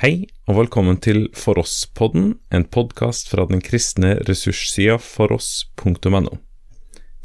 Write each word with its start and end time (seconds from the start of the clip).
Hei, 0.00 0.30
og 0.48 0.56
velkommen 0.56 0.96
til 1.04 1.26
For 1.36 1.58
oss-podden, 1.60 2.38
en 2.48 2.62
podkast 2.64 3.26
fra 3.28 3.42
den 3.44 3.60
kristne 3.60 4.14
ressurssida 4.24 4.94
foross.no. 4.96 6.38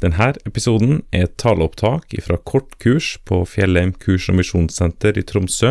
Denne 0.04 0.26
episoden 0.44 0.98
er 1.08 1.24
et 1.24 1.38
taleopptak 1.40 2.12
fra 2.26 2.36
kortkurs 2.36 3.14
på 3.24 3.38
Fjellheim 3.48 3.94
kurs- 3.96 4.26
og 4.28 4.36
misjonssenter 4.42 5.16
i 5.16 5.24
Tromsø 5.24 5.70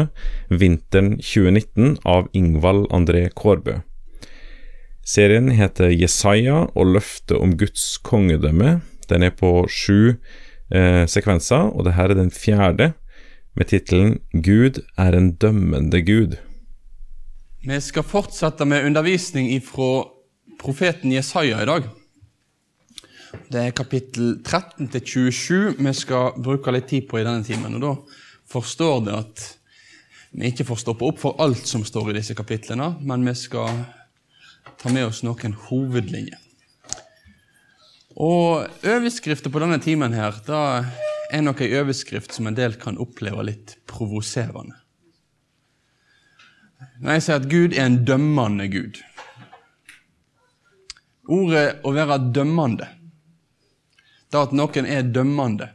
vinteren 0.49 1.19
2019 1.19 1.99
av 2.09 2.25
Ingvald 2.33 2.89
André 2.89 3.27
Kårbø. 3.37 3.83
Serien 5.05 5.53
heter 5.53 5.93
Jesaja 5.93 6.63
og 6.73 6.95
løftet 6.95 7.37
om 7.37 7.53
Guds 7.53 7.85
kongedømme. 8.01 8.79
Den 9.13 9.27
er 9.29 9.37
på 9.37 9.53
sju 9.69 10.15
eh, 10.73 11.05
sekvenser, 11.05 11.69
og 11.69 11.85
dette 11.85 12.01
er 12.01 12.17
den 12.17 12.33
fjerde, 12.33 12.95
med 13.53 13.69
tittelen 13.69 14.17
Gud 14.33 14.81
er 14.97 15.13
en 15.13 15.35
dømmende 15.37 16.01
Gud. 16.01 16.39
Vi 17.65 17.81
skal 17.81 18.03
fortsette 18.05 18.65
med 18.65 18.85
undervisning 18.85 19.47
fra 19.65 20.03
profeten 20.61 21.09
Jesaja 21.11 21.63
i 21.63 21.65
dag. 21.65 21.87
Det 23.49 23.57
er 23.63 23.73
kapittel 23.73 24.35
13 24.43 24.91
til 24.93 25.01
27 25.33 25.71
vi 25.79 25.93
skal 25.97 26.37
bruke 26.37 26.75
litt 26.75 26.85
tid 26.91 27.07
på 27.09 27.17
i 27.17 27.23
denne 27.25 27.41
timen. 27.41 27.79
og 27.79 27.81
Da 27.81 28.21
forstår 28.53 29.01
det 29.07 29.17
at 29.17 29.47
vi 30.29 30.53
ikke 30.53 30.67
får 30.69 30.83
stoppe 30.83 31.09
opp 31.09 31.17
for 31.23 31.41
alt 31.41 31.65
som 31.65 31.81
står 31.81 32.13
i 32.13 32.17
disse 32.19 32.37
kapitlene, 32.37 32.99
men 33.01 33.25
vi 33.25 33.33
skal 33.33 33.81
ta 34.77 34.93
med 34.93 35.09
oss 35.09 35.25
noen 35.25 35.57
hovedlinjer. 35.65 36.37
Og 38.13 38.69
Overskriften 38.85 39.49
på 39.49 39.65
denne 39.65 39.81
timen 39.81 40.13
her, 40.13 40.37
da 40.45 40.85
er 41.33 41.41
nok 41.41 41.65
ei 41.65 41.73
overskrift 41.81 42.29
som 42.37 42.45
en 42.45 42.61
del 42.61 42.77
kan 42.77 43.01
oppleve 43.01 43.49
litt 43.49 43.79
provoserende. 43.89 44.84
Når 47.01 47.17
jeg 47.17 47.23
sier 47.25 47.39
at 47.39 47.49
Gud 47.51 47.75
er 47.75 47.85
en 47.85 48.03
dømmende 48.07 48.67
Gud 48.71 49.01
Ordet 51.25 51.79
å 51.81 51.89
være 51.95 52.19
dømmende, 52.29 52.85
det 54.29 54.37
at 54.37 54.53
noen 54.53 54.85
er 54.85 55.07
dømmende 55.09 55.71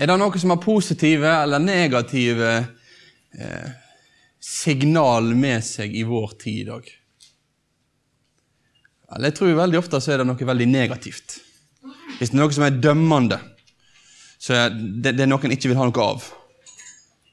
Er 0.00 0.08
det 0.08 0.16
noe 0.18 0.40
som 0.40 0.54
har 0.54 0.62
positive 0.62 1.28
eller 1.42 1.60
negative 1.62 2.50
eh, 3.36 3.68
signal 4.40 5.28
med 5.38 5.62
seg 5.62 5.92
i 5.94 6.02
vår 6.08 6.32
tid 6.40 6.62
i 6.62 6.68
dag? 6.70 6.88
Eller 9.12 9.28
jeg 9.28 9.36
tror 9.36 9.58
veldig 9.60 9.78
ofte 9.78 10.00
så 10.00 10.14
er 10.14 10.22
det 10.22 10.28
noe 10.30 10.48
veldig 10.48 10.68
negativt. 10.72 11.36
Hvis 12.18 12.32
det 12.32 12.38
er 12.38 12.40
noe 12.40 12.56
som 12.56 12.64
er 12.64 12.80
dømmende, 12.80 13.38
så 14.40 14.56
er 14.56 14.72
det, 14.72 15.12
det 15.12 15.26
er 15.26 15.30
noen 15.30 15.54
ikke 15.54 15.70
vil 15.70 15.78
ha 15.78 15.86
noe 15.90 16.06
av. 16.06 16.30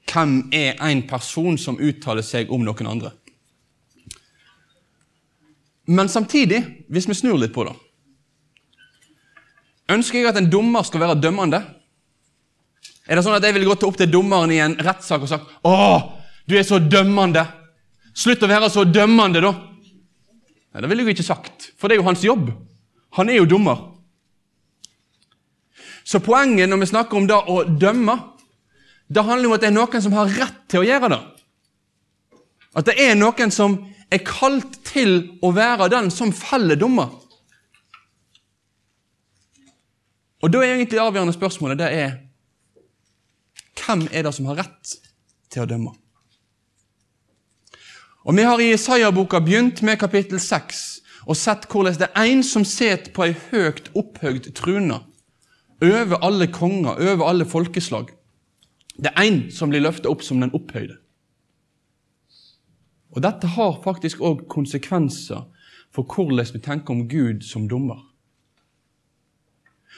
Hvem 0.09 0.49
er 0.53 0.79
en 0.81 1.03
person 1.07 1.57
som 1.57 1.77
uttaler 1.77 2.25
seg 2.25 2.51
om 2.51 2.63
noen 2.65 2.89
andre? 2.89 3.11
Men 5.89 6.09
samtidig, 6.09 6.61
hvis 6.89 7.07
vi 7.09 7.17
snur 7.17 7.37
litt 7.41 7.53
på 7.53 7.65
det 7.65 7.73
Ønsker 9.89 10.19
jeg 10.19 10.29
at 10.29 10.37
en 10.37 10.49
dommer 10.51 10.85
skal 10.85 11.01
være 11.01 11.17
dømmende? 11.17 11.63
Er 13.09 13.17
det 13.17 13.23
sånn 13.25 13.33
at 13.33 13.45
jeg 13.45 13.55
ville 13.55 13.65
gått 13.71 13.87
opp 13.87 13.97
til 13.97 14.11
dommeren 14.11 14.51
i 14.53 14.59
en 14.61 14.75
rettssak 14.77 15.23
og 15.25 15.31
sagt 15.31 15.49
'Å, 15.65 16.19
du 16.45 16.53
er 16.57 16.63
så 16.63 16.77
dømmende'. 16.77 17.47
Slutt 18.13 18.43
å 18.43 18.49
være 18.49 18.69
så 18.69 18.83
dømmende, 18.85 19.41
da. 19.41 19.51
Nei, 20.73 20.81
Det 20.81 20.89
ville 20.89 21.03
jeg 21.03 21.17
ikke 21.17 21.25
sagt, 21.25 21.71
for 21.77 21.87
det 21.87 21.95
er 21.95 22.01
jo 22.01 22.05
hans 22.05 22.21
jobb. 22.21 22.51
Han 23.17 23.29
er 23.29 23.41
jo 23.41 23.45
dommer. 23.45 23.77
Så 26.05 26.19
poenget 26.19 26.69
når 26.69 26.77
vi 26.77 26.85
snakker 26.85 27.17
om 27.17 27.27
det 27.27 27.35
å 27.35 27.63
dømme, 27.65 28.15
det 29.09 29.25
handler 29.25 29.49
om 29.49 29.55
at 29.55 29.63
det 29.63 29.69
er 29.71 29.77
noen 29.77 30.03
som 30.05 30.13
har 30.13 30.33
rett 30.37 30.59
til 30.69 30.83
å 30.83 30.87
gjøre 30.87 31.09
det. 31.13 31.19
At 32.77 32.85
det 32.85 32.95
er 33.01 33.15
noen 33.17 33.53
som 33.53 33.79
er 34.13 34.21
kalt 34.25 34.77
til 34.85 35.39
å 35.45 35.51
være 35.53 35.89
den 35.89 36.11
som 36.13 36.33
feller 36.33 36.77
dommer. 36.77 37.09
Og 40.39 40.53
da 40.53 40.61
er 40.63 40.77
egentlig 40.77 41.01
avgjørende 41.01 41.35
spørsmålet 41.35 41.81
det 41.81 41.89
er 41.93 42.13
hvem 43.79 44.05
er 44.13 44.27
det 44.27 44.35
som 44.35 44.47
har 44.49 44.61
rett 44.61 44.93
til 45.49 45.63
å 45.63 45.69
dømme? 45.69 45.95
Og 48.29 48.35
Vi 48.35 48.45
har 48.45 48.61
i 48.61 48.73
Isaiah-boka 48.75 49.39
begynt 49.41 49.81
med 49.81 49.97
kapittel 49.99 50.39
6 50.39 51.01
og 51.25 51.37
sett 51.37 51.65
hvordan 51.71 51.97
det 51.97 52.09
er 52.13 52.29
en 52.29 52.43
som 52.45 52.65
sitter 52.65 53.11
på 53.15 53.25
ei 53.25 53.33
høyt 53.49 53.89
opphøgd 53.97 54.51
trune 54.57 54.99
over 55.81 56.19
alle 56.25 56.47
konger, 56.51 56.99
over 56.99 57.25
alle 57.29 57.45
folkeslag. 57.47 58.11
Det 58.99 59.13
er 59.13 59.23
en 59.23 59.39
som 59.53 59.71
blir 59.71 59.83
løftet 59.83 60.09
opp 60.11 60.23
som 60.25 60.41
den 60.43 60.51
opphøyde. 60.55 60.97
Og 63.15 63.23
Dette 63.25 63.49
har 63.55 63.81
faktisk 63.83 64.21
òg 64.21 64.45
konsekvenser 64.51 65.47
for 65.95 66.05
hvordan 66.05 66.53
vi 66.53 66.61
tenker 66.61 66.93
om 66.93 67.07
Gud 67.09 67.41
som 67.47 67.67
dommer. 67.69 68.03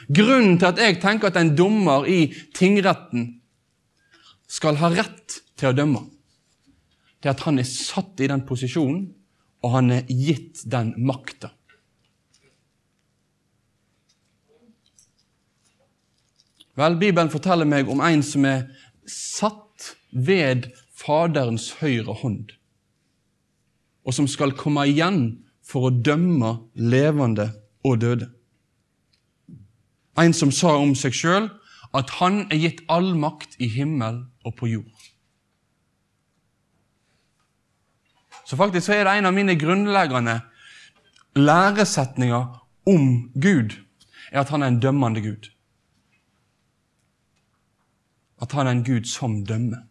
Grunnen 0.10 0.58
til 0.58 0.70
at 0.70 0.80
jeg 0.82 1.00
tenker 1.02 1.30
at 1.30 1.38
en 1.38 1.54
dommer 1.58 2.08
i 2.10 2.32
tingretten 2.58 3.28
skal 4.50 4.80
ha 4.82 4.90
rett 4.94 5.42
til 5.60 5.70
å 5.70 5.76
dømme, 5.76 6.06
det 7.22 7.30
er 7.30 7.36
at 7.36 7.44
han 7.46 7.62
er 7.62 7.68
satt 7.70 8.22
i 8.24 8.30
den 8.32 8.42
posisjonen, 8.48 9.12
og 9.62 9.76
han 9.76 9.92
er 9.94 10.08
gitt 10.10 10.64
den 10.66 10.96
makta. 11.06 11.52
Vel, 16.80 16.96
Bibelen 16.98 17.30
forteller 17.30 17.68
meg 17.68 17.90
om 17.92 18.02
en 18.02 18.24
som 18.26 18.48
er 18.48 18.64
satt 19.08 19.96
ved 20.12 20.70
Faderens 20.96 21.72
høyre 21.80 22.14
hånd, 22.22 22.52
og 24.06 24.14
som 24.14 24.28
skal 24.30 24.54
komme 24.58 24.86
igjen 24.90 25.22
for 25.66 25.88
å 25.90 25.96
dømme 25.96 26.58
levende 26.76 27.52
og 27.88 28.02
døde. 28.02 28.30
En 30.20 30.34
som 30.36 30.52
sa 30.54 30.76
om 30.78 30.94
seg 30.98 31.16
sjøl 31.16 31.48
at 31.98 32.12
han 32.20 32.46
er 32.52 32.60
gitt 32.62 32.84
all 32.92 33.14
makt 33.20 33.58
i 33.60 33.70
himmel 33.72 34.24
og 34.46 34.56
på 34.60 34.70
jord. 34.72 35.08
Så 38.46 38.58
faktisk 38.60 38.90
så 38.90 38.98
er 38.98 39.08
det 39.08 39.18
en 39.20 39.30
av 39.30 39.36
mine 39.36 39.56
grunnleggende 39.56 40.42
læresetninger 41.40 42.60
om 42.92 43.32
Gud, 43.40 43.78
er 44.32 44.44
at 44.44 44.52
han 44.52 44.64
er 44.64 44.74
en 44.74 44.82
dømmende 44.84 45.24
Gud. 45.24 45.48
At 48.42 48.54
han 48.58 48.68
er 48.68 48.76
en 48.76 48.86
Gud 48.86 49.08
som 49.10 49.42
dømmer. 49.46 49.86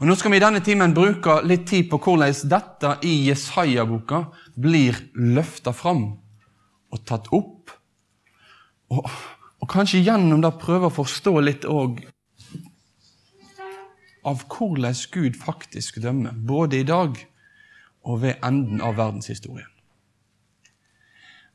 Og 0.00 0.06
Nå 0.08 0.14
skal 0.16 0.32
vi 0.32 0.38
i 0.38 0.40
denne 0.40 0.62
timen 0.64 0.94
bruke 0.96 1.42
litt 1.44 1.66
tid 1.68 1.90
på 1.90 1.98
hvordan 2.00 2.32
dette 2.48 2.94
i 3.04 3.18
Jesaja-boka 3.26 4.22
blir 4.56 4.96
løfta 5.12 5.74
fram 5.76 6.06
og 6.90 7.02
tatt 7.04 7.28
opp. 7.36 7.74
Og, 8.90 9.04
og, 9.04 9.66
kanskje 9.68 10.00
gjennom 10.00 10.40
det 10.40 10.54
prøve 10.62 10.88
å 10.88 10.94
forstå 10.94 11.34
litt 11.44 11.68
òg 11.68 12.00
av 14.24 14.46
hvordan 14.48 14.96
Gud 15.12 15.36
faktisk 15.36 16.00
dømmer, 16.00 16.32
både 16.32 16.80
i 16.80 16.88
dag 16.88 17.20
og 18.08 18.22
ved 18.24 18.40
enden 18.40 18.80
av 18.80 18.96
verdenshistorien. 18.96 19.68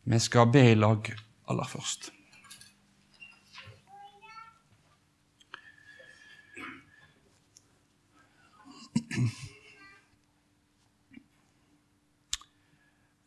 Vi 0.06 0.22
skal 0.22 0.52
be 0.54 0.68
i 0.70 0.78
lag 0.78 1.10
aller 1.50 1.66
først. 1.70 2.12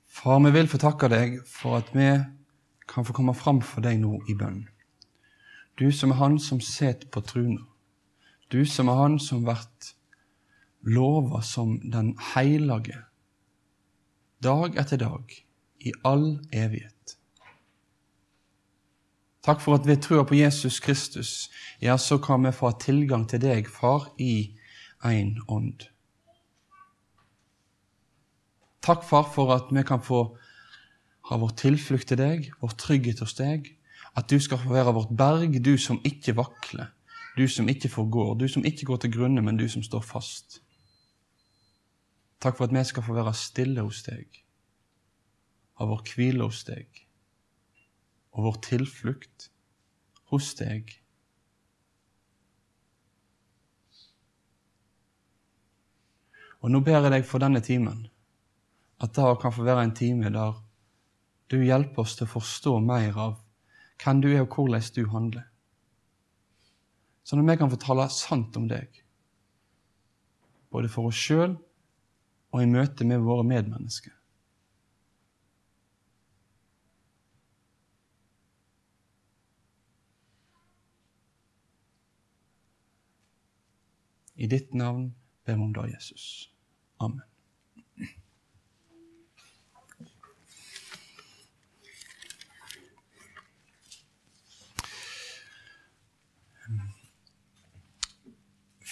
Far, 0.06 0.40
vi 0.44 0.50
vil 0.50 0.68
få 0.68 0.78
takke 0.82 1.08
deg 1.12 1.38
for 1.46 1.78
at 1.78 1.92
vi 1.94 2.08
kan 2.88 3.04
få 3.06 3.12
komme 3.14 3.34
fram 3.38 3.60
for 3.62 3.84
deg 3.84 4.00
nå 4.02 4.18
i 4.28 4.34
bønn. 4.38 4.68
Du 5.78 5.92
som 5.94 6.10
er 6.10 6.18
Han 6.18 6.38
som 6.42 6.60
sitter 6.60 7.08
på 7.08 7.20
truna. 7.22 7.62
Du 8.50 8.64
som 8.66 8.88
er 8.88 8.94
Han 8.98 9.18
som 9.22 9.44
blir 9.44 9.94
lova 10.82 11.42
som 11.42 11.78
den 11.90 12.16
heilage, 12.34 12.98
dag 14.42 14.76
etter 14.78 14.96
dag, 14.98 15.44
i 15.78 15.92
all 16.04 16.40
evighet. 16.52 17.18
Takk 19.42 19.60
for 19.60 19.78
at 19.78 19.86
ved 19.86 20.02
trua 20.02 20.24
på 20.26 20.34
Jesus 20.34 20.80
Kristus, 20.80 21.50
ja, 21.80 21.96
så 21.96 22.18
kan 22.18 22.42
vi 22.44 22.52
få 22.52 22.70
tilgang 22.80 23.28
til 23.28 23.40
deg, 23.40 23.68
Far, 23.70 24.10
i 24.18 24.57
én 25.04 25.38
ånd. 25.48 25.88
Takk, 28.82 29.04
Far, 29.04 29.26
for 29.34 29.52
at 29.54 29.72
vi 29.74 29.82
kan 29.82 30.02
få 30.02 30.36
ha 31.28 31.36
vår 31.36 31.56
tilflukt 31.60 32.08
til 32.08 32.20
deg, 32.20 32.52
vår 32.62 32.76
trygghet 32.80 33.20
hos 33.20 33.34
deg. 33.36 33.74
At 34.16 34.30
du 34.30 34.38
skal 34.40 34.58
få 34.58 34.72
være 34.72 34.94
vårt 34.96 35.12
berg, 35.16 35.58
du 35.64 35.76
som 35.78 36.00
ikke 36.04 36.34
vakler, 36.38 36.88
du 37.36 37.46
som 37.48 37.68
ikke 37.68 37.90
forgår, 37.92 38.34
du 38.40 38.48
som 38.48 38.64
ikke 38.64 38.86
går 38.88 39.02
til 39.04 39.12
grunne, 39.12 39.42
men 39.44 39.58
du 39.60 39.68
som 39.68 39.84
står 39.84 40.02
fast. 40.02 40.62
Takk 42.40 42.56
for 42.56 42.64
at 42.64 42.74
vi 42.74 42.84
skal 42.86 43.02
få 43.02 43.14
være 43.18 43.34
stille 43.34 43.82
hos 43.82 44.02
deg, 44.06 44.40
ha 45.78 45.86
vår 45.86 46.02
hvile 46.14 46.46
hos 46.46 46.64
deg 46.66 47.04
og 48.38 48.44
vår 48.44 48.58
tilflukt 48.62 49.48
hos 50.30 50.52
deg. 50.58 50.97
Og 56.58 56.72
nå 56.72 56.80
ber 56.82 56.98
jeg 56.98 57.12
deg 57.14 57.26
for 57.26 57.42
denne 57.42 57.60
timen, 57.62 58.06
at 58.98 59.14
det 59.14 59.34
kan 59.42 59.54
få 59.54 59.66
være 59.66 59.84
en 59.86 59.94
time 59.94 60.32
der 60.34 60.56
du 61.48 61.60
hjelper 61.62 62.02
oss 62.02 62.16
til 62.18 62.26
å 62.26 62.32
forstå 62.34 62.74
mer 62.84 63.14
av 63.16 63.36
hvem 64.02 64.22
du 64.22 64.28
er, 64.32 64.42
og 64.42 64.54
hvordan 64.54 64.90
du 64.94 65.04
handler. 65.12 65.46
Sånn 67.24 67.42
at 67.42 67.48
vi 67.50 67.56
kan 67.60 67.70
fortelle 67.72 68.08
sant 68.12 68.56
om 68.58 68.66
deg, 68.70 69.02
både 70.72 70.90
for 70.92 71.10
oss 71.10 71.18
sjøl 71.18 71.54
og 72.52 72.62
i 72.62 72.68
møte 72.68 73.06
med 73.06 73.24
våre 73.24 73.46
medmennesker. 73.46 74.14
I 84.38 84.46
ditt 84.46 84.74
navn 84.78 85.08
ber 85.48 85.64
om 85.64 85.72
det, 85.72 85.88
Jesus. 85.94 86.50
Amen. 87.00 87.24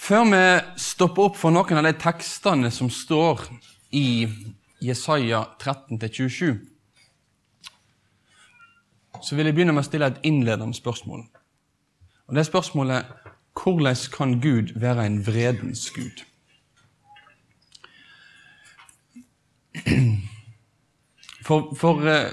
Før 0.07 0.23
vi 0.31 0.41
stopper 0.79 1.25
opp 1.27 1.39
for 1.41 1.51
noen 1.51 1.81
av 1.81 1.89
de 1.89 1.91
tekstene 1.99 2.69
som 2.71 2.87
står 2.93 3.41
i 3.91 4.29
Jesaja 4.87 5.41
13-27, 5.59 6.53
så 9.19 9.35
vil 9.35 9.49
jeg 9.49 9.57
begynne 9.57 9.75
med 9.75 9.83
å 9.83 9.89
stille 9.89 10.13
et 10.13 10.23
innledende 10.29 10.79
spørsmål. 10.79 11.25
Og 12.29 12.35
Det 12.35 12.45
er 12.45 12.49
spørsmålet 12.53 13.11
hvordan 13.57 13.99
kan 14.15 14.39
Gud 14.41 14.77
være 14.79 15.07
en 15.07 15.19
vredens 15.27 15.91
Gud? 15.91 16.23
For, 21.47 21.77
for 21.79 22.01
uh, 22.03 22.27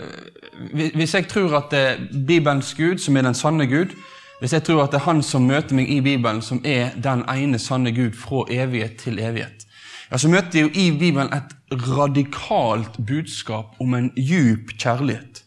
hvis 0.73 1.13
jeg 1.13 1.27
tror 1.29 1.51
at 1.59 1.69
det 1.69 1.79
er 1.79 1.99
Bibelens 2.27 2.73
Gud, 2.73 2.97
som 2.97 3.17
er 3.17 3.21
den 3.21 3.37
sanne 3.37 3.67
Gud, 3.69 3.93
hvis 4.39 4.53
jeg 4.53 4.63
tror 4.63 4.83
at 4.83 4.91
det 4.91 4.97
er 4.97 5.05
Han 5.05 5.21
som 5.23 5.45
møter 5.45 5.75
meg 5.77 5.89
i 5.89 5.99
Bibelen, 6.01 6.41
som 6.41 6.61
er 6.65 6.95
den 6.97 7.21
ene 7.29 7.59
sanne 7.59 7.93
Gud 7.93 8.17
fra 8.17 8.43
evighet 8.49 8.97
til 9.03 9.19
evighet, 9.19 9.67
ja, 10.11 10.17
så 10.17 10.29
møter 10.29 10.59
jeg 10.59 10.63
jo 10.63 10.71
i 10.73 10.91
Bibelen 10.97 11.29
et 11.33 11.53
radikalt 11.97 12.97
budskap 13.07 13.77
om 13.79 13.93
en 13.93 14.11
djup 14.17 14.73
kjærlighet. 14.77 15.43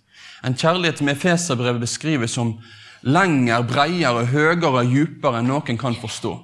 En 0.47 0.55
kjærlighet 0.55 0.99
som 0.99 1.09
Efeserbrevet 1.09 1.81
beskriver 1.81 2.27
som 2.27 2.57
lenger, 3.03 3.63
bredere, 3.67 4.27
høyere, 4.27 4.87
djupere 4.87 5.43
enn 5.43 5.51
noen 5.51 5.79
kan 5.79 5.95
forstå. 5.95 6.35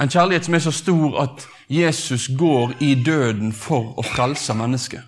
En 0.00 0.08
kjærlighet 0.08 0.44
som 0.44 0.54
er 0.54 0.62
så 0.64 0.72
stor 0.72 1.20
at 1.20 1.46
Jesus 1.68 2.30
går 2.38 2.72
i 2.80 2.94
døden 3.04 3.52
for 3.52 3.92
å 3.98 4.04
frelse 4.06 4.54
mennesket. 4.56 5.02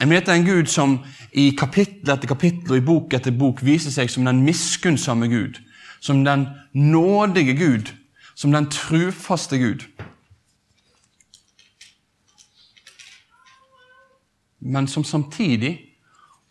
Jeg 0.00 0.08
møter 0.08 0.32
en 0.32 0.46
Gud 0.46 0.70
som 0.72 0.98
i 1.32 1.50
kapittel 1.58 2.10
etter 2.10 2.28
kapittel 2.30 2.72
og 2.72 2.78
i 2.80 2.84
bok 2.86 3.14
etter 3.14 3.34
bok 3.36 3.60
viser 3.62 3.92
seg 3.94 4.10
som 4.10 4.24
den 4.24 4.42
miskunnsomme 4.42 5.28
Gud, 5.28 5.60
som 6.00 6.24
den 6.24 6.46
nådige 6.72 7.54
Gud, 7.58 7.92
som 8.34 8.52
den 8.52 8.70
trufaste 8.72 9.58
Gud. 9.60 9.84
Men 14.60 14.88
som 14.88 15.04
samtidig 15.04 15.76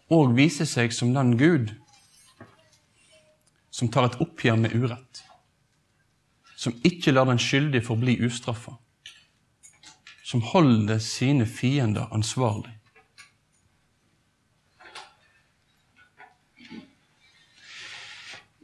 òg 0.09 0.35
viser 0.37 0.69
seg 0.69 0.93
som 0.93 1.13
den 1.13 1.35
Gud 1.37 1.73
som 3.71 3.89
tar 3.89 4.09
et 4.09 4.21
oppgjør 4.21 4.57
med 4.59 4.73
urett. 4.75 5.28
Som 6.59 6.75
ikke 6.83 7.11
lar 7.15 7.29
den 7.29 7.39
skyldige 7.39 7.85
forbli 7.85 8.17
ustraffa. 8.25 8.73
Som 10.25 10.41
holder 10.41 11.00
sine 11.00 11.45
fiender 11.47 12.11
ansvarlig. 12.11 12.73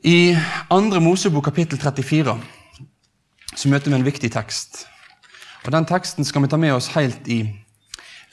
I 0.03 0.35
andre 0.69 0.99
Mosebok 1.01 1.43
kapittel 1.43 1.79
34 1.79 2.35
så 3.55 3.69
møter 3.69 3.89
vi 3.89 3.95
en 3.95 4.05
viktig 4.05 4.31
tekst. 4.31 4.83
Og 5.65 5.71
Den 5.71 5.85
teksten 5.85 6.25
skal 6.25 6.43
vi 6.43 6.47
ta 6.51 6.57
med 6.57 6.75
oss 6.75 6.91
helt 6.93 7.27
i, 7.27 7.39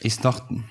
i 0.05 0.11
starten. 0.11 0.67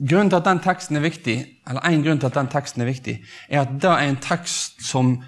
Grunnen 0.00 0.30
til 0.30 0.36
at 0.36 0.44
den 0.44 0.60
teksten 0.60 0.96
er 0.96 1.06
viktig, 1.06 1.36
eller 1.68 1.80
En 1.80 2.02
grunn 2.02 2.18
til 2.18 2.26
at 2.26 2.34
den 2.34 2.48
teksten 2.48 2.82
er 2.82 2.90
viktig, 2.90 3.24
er 3.48 3.60
at 3.60 3.78
det 3.82 3.90
er 3.90 4.08
en 4.08 4.16
tekst 4.16 4.82
som 4.84 5.22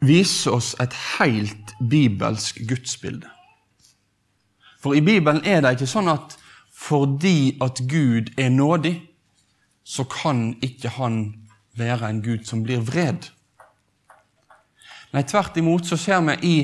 viser 0.00 0.54
oss 0.54 0.74
et 0.80 0.94
helt 1.18 1.74
bibelsk 1.90 2.60
gudsbilde. 2.68 3.26
For 4.78 4.94
i 4.94 5.00
Bibelen 5.00 5.42
er 5.44 5.62
det 5.62 5.76
ikke 5.76 5.90
sånn 5.90 6.10
at 6.12 6.36
fordi 6.78 7.58
at 7.64 7.80
Gud 7.90 8.30
er 8.38 8.52
nådig, 8.54 8.94
så 9.84 10.04
kan 10.04 10.54
ikke 10.62 10.88
Han 10.88 11.34
være 11.76 12.10
en 12.10 12.22
Gud 12.22 12.44
som 12.44 12.62
blir 12.62 12.80
vred. 12.80 13.30
Nei, 15.12 15.22
tvert 15.22 15.56
imot 15.56 15.86
så 15.86 15.96
ser 15.96 16.20
vi 16.26 16.34
i 16.42 16.56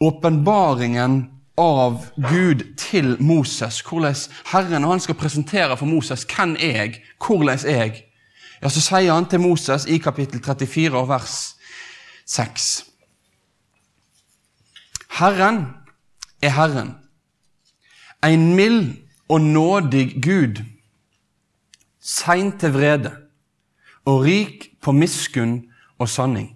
åpenbaringen 0.00 1.16
av 1.58 2.06
Gud 2.16 2.64
til 2.78 3.16
Moses, 3.20 3.80
hvordan 3.84 4.14
Herren 4.52 4.86
han 4.88 5.00
skal 5.00 5.18
presentere 5.18 5.76
for 5.76 5.86
Moses 5.86 6.24
hvem 6.24 6.56
er 6.58 6.78
jeg, 6.78 7.02
hvordan 7.26 7.58
er 7.66 7.82
jeg, 7.84 8.04
ja, 8.62 8.70
så 8.70 8.80
sier 8.80 9.12
han 9.12 9.26
til 9.26 9.42
Moses 9.42 9.86
i 9.86 9.98
kapittel 9.98 10.40
34 10.42 10.98
og 10.98 11.08
vers 11.10 11.36
6. 12.32 12.84
Herren 15.18 15.66
er 16.40 16.54
Herren, 16.56 16.94
en 18.24 18.54
mild 18.56 18.94
og 19.28 19.40
nådig 19.40 20.22
Gud, 20.24 20.62
sein 22.00 22.54
til 22.58 22.72
vrede 22.72 23.12
og 24.08 24.22
rik 24.24 24.70
på 24.80 24.94
miskunn 24.96 25.58
og 25.98 26.08
sanning. 26.08 26.48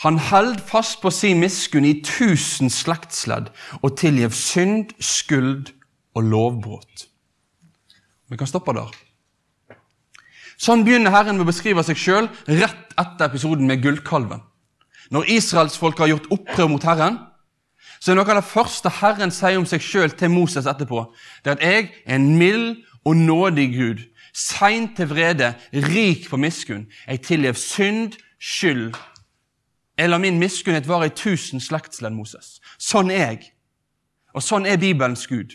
Han 0.00 0.16
held 0.30 0.56
fast 0.64 1.02
på 1.02 1.12
sin 1.12 1.44
miskunn 1.44 1.84
i 1.84 1.98
tusen 2.00 2.72
slektsledd 2.72 3.52
og 3.82 3.98
tilgjev 4.00 4.32
synd, 4.32 4.96
skuld 4.96 5.74
og 6.14 6.24
lovbrudd. 6.32 7.04
Vi 8.32 8.40
kan 8.40 8.48
stoppe 8.48 8.72
der. 8.72 8.96
Sånn 10.56 10.88
begynner 10.88 11.12
Herren 11.12 11.36
med 11.36 11.44
å 11.44 11.52
beskrive 11.52 11.84
seg 11.84 12.00
sjøl 12.00 12.32
rett 12.48 12.96
etter 12.96 13.28
episoden 13.28 13.68
med 13.68 13.84
gullkalven. 13.84 14.40
Når 15.14 15.30
israelsfolket 15.36 16.02
har 16.02 16.10
gjort 16.14 16.32
opprør 16.34 16.72
mot 16.72 16.86
Herren, 16.86 17.20
så 18.02 18.12
er 18.12 18.18
noe 18.18 18.28
av 18.28 18.40
det 18.40 18.48
første 18.50 18.90
Herren 18.98 19.32
sier 19.32 19.60
om 19.60 19.68
seg 19.68 19.82
sjøl 19.82 20.12
til 20.12 20.32
Moses 20.34 20.66
etterpå, 20.68 21.06
det 21.44 21.54
er 21.54 21.56
at 21.56 21.64
jeg 21.64 21.86
er 22.04 22.18
en 22.18 22.34
mild 22.40 22.82
og 23.04 23.16
nådig 23.16 23.68
Gud 23.76 24.02
sein 24.34 24.94
til 24.96 25.08
vrede, 25.08 25.54
rik 25.72 26.28
på 26.30 26.36
miskunn. 26.36 26.86
Jeg 27.06 27.22
tilgir 27.22 27.52
synd, 27.52 28.16
skyld. 28.40 28.94
Jeg 29.98 30.10
lar 30.10 30.18
min 30.18 30.38
miskunnhet 30.38 30.88
vare 30.88 31.06
i 31.06 31.14
tusen 31.14 31.62
slektsledd, 31.62 32.12
Moses. 32.12 32.58
Sånn 32.82 33.12
er 33.14 33.28
jeg. 33.28 33.52
Og 34.34 34.42
sånn 34.42 34.66
er 34.66 34.80
Bibelens 34.82 35.28
Gud. 35.30 35.54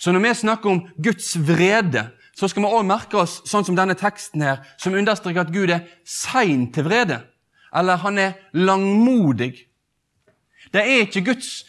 Så 0.00 0.12
når 0.12 0.24
vi 0.24 0.34
snakker 0.40 0.70
om 0.70 0.86
Guds 1.04 1.34
vrede, 1.36 2.08
så 2.32 2.48
skal 2.48 2.64
vi 2.64 2.70
også 2.70 2.88
merke 2.88 3.20
oss 3.20 3.34
sånn 3.46 3.66
som 3.68 3.76
denne 3.76 3.94
teksten 3.98 4.40
her, 4.40 4.64
som 4.80 4.96
understreker 4.96 5.44
at 5.44 5.52
Gud 5.52 5.70
er 5.70 5.84
sein 6.08 6.70
til 6.72 6.88
vrede. 6.88 7.20
Eller 7.74 7.96
han 7.96 8.18
er 8.18 8.32
langmodig. 8.52 9.52
Det 10.72 10.80
er 10.80 11.06
ikke 11.06 11.24
Guds 11.24 11.64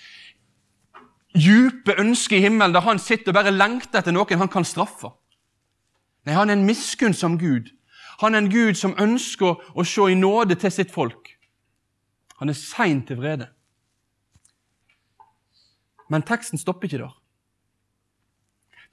djupe 1.33 1.95
ønske 1.99 2.37
i 2.37 2.43
himmelen 2.43 2.75
der 2.75 2.85
han 2.85 2.99
sitter 2.99 3.31
og 3.31 3.39
bare 3.39 3.53
lengter 3.55 3.99
etter 3.99 4.13
noen 4.13 4.43
han 4.43 4.51
kan 4.51 4.67
straffe. 4.67 5.13
Nei, 6.23 6.35
han 6.35 6.49
er 6.49 6.59
en 6.59 6.67
miskunnsom 6.67 7.39
Gud. 7.39 7.71
Han 8.21 8.35
er 8.35 8.43
en 8.43 8.51
Gud 8.51 8.77
som 8.79 8.95
ønsker 8.99 9.59
å 9.75 9.83
se 9.87 10.11
i 10.11 10.15
nåde 10.15 10.55
til 10.59 10.71
sitt 10.71 10.93
folk. 10.93 11.33
Han 12.39 12.49
er 12.49 12.57
sein 12.57 13.01
til 13.07 13.19
vrede. 13.19 13.49
Men 16.09 16.23
teksten 16.23 16.61
stopper 16.61 16.87
ikke 16.87 17.01
der. 17.01 17.17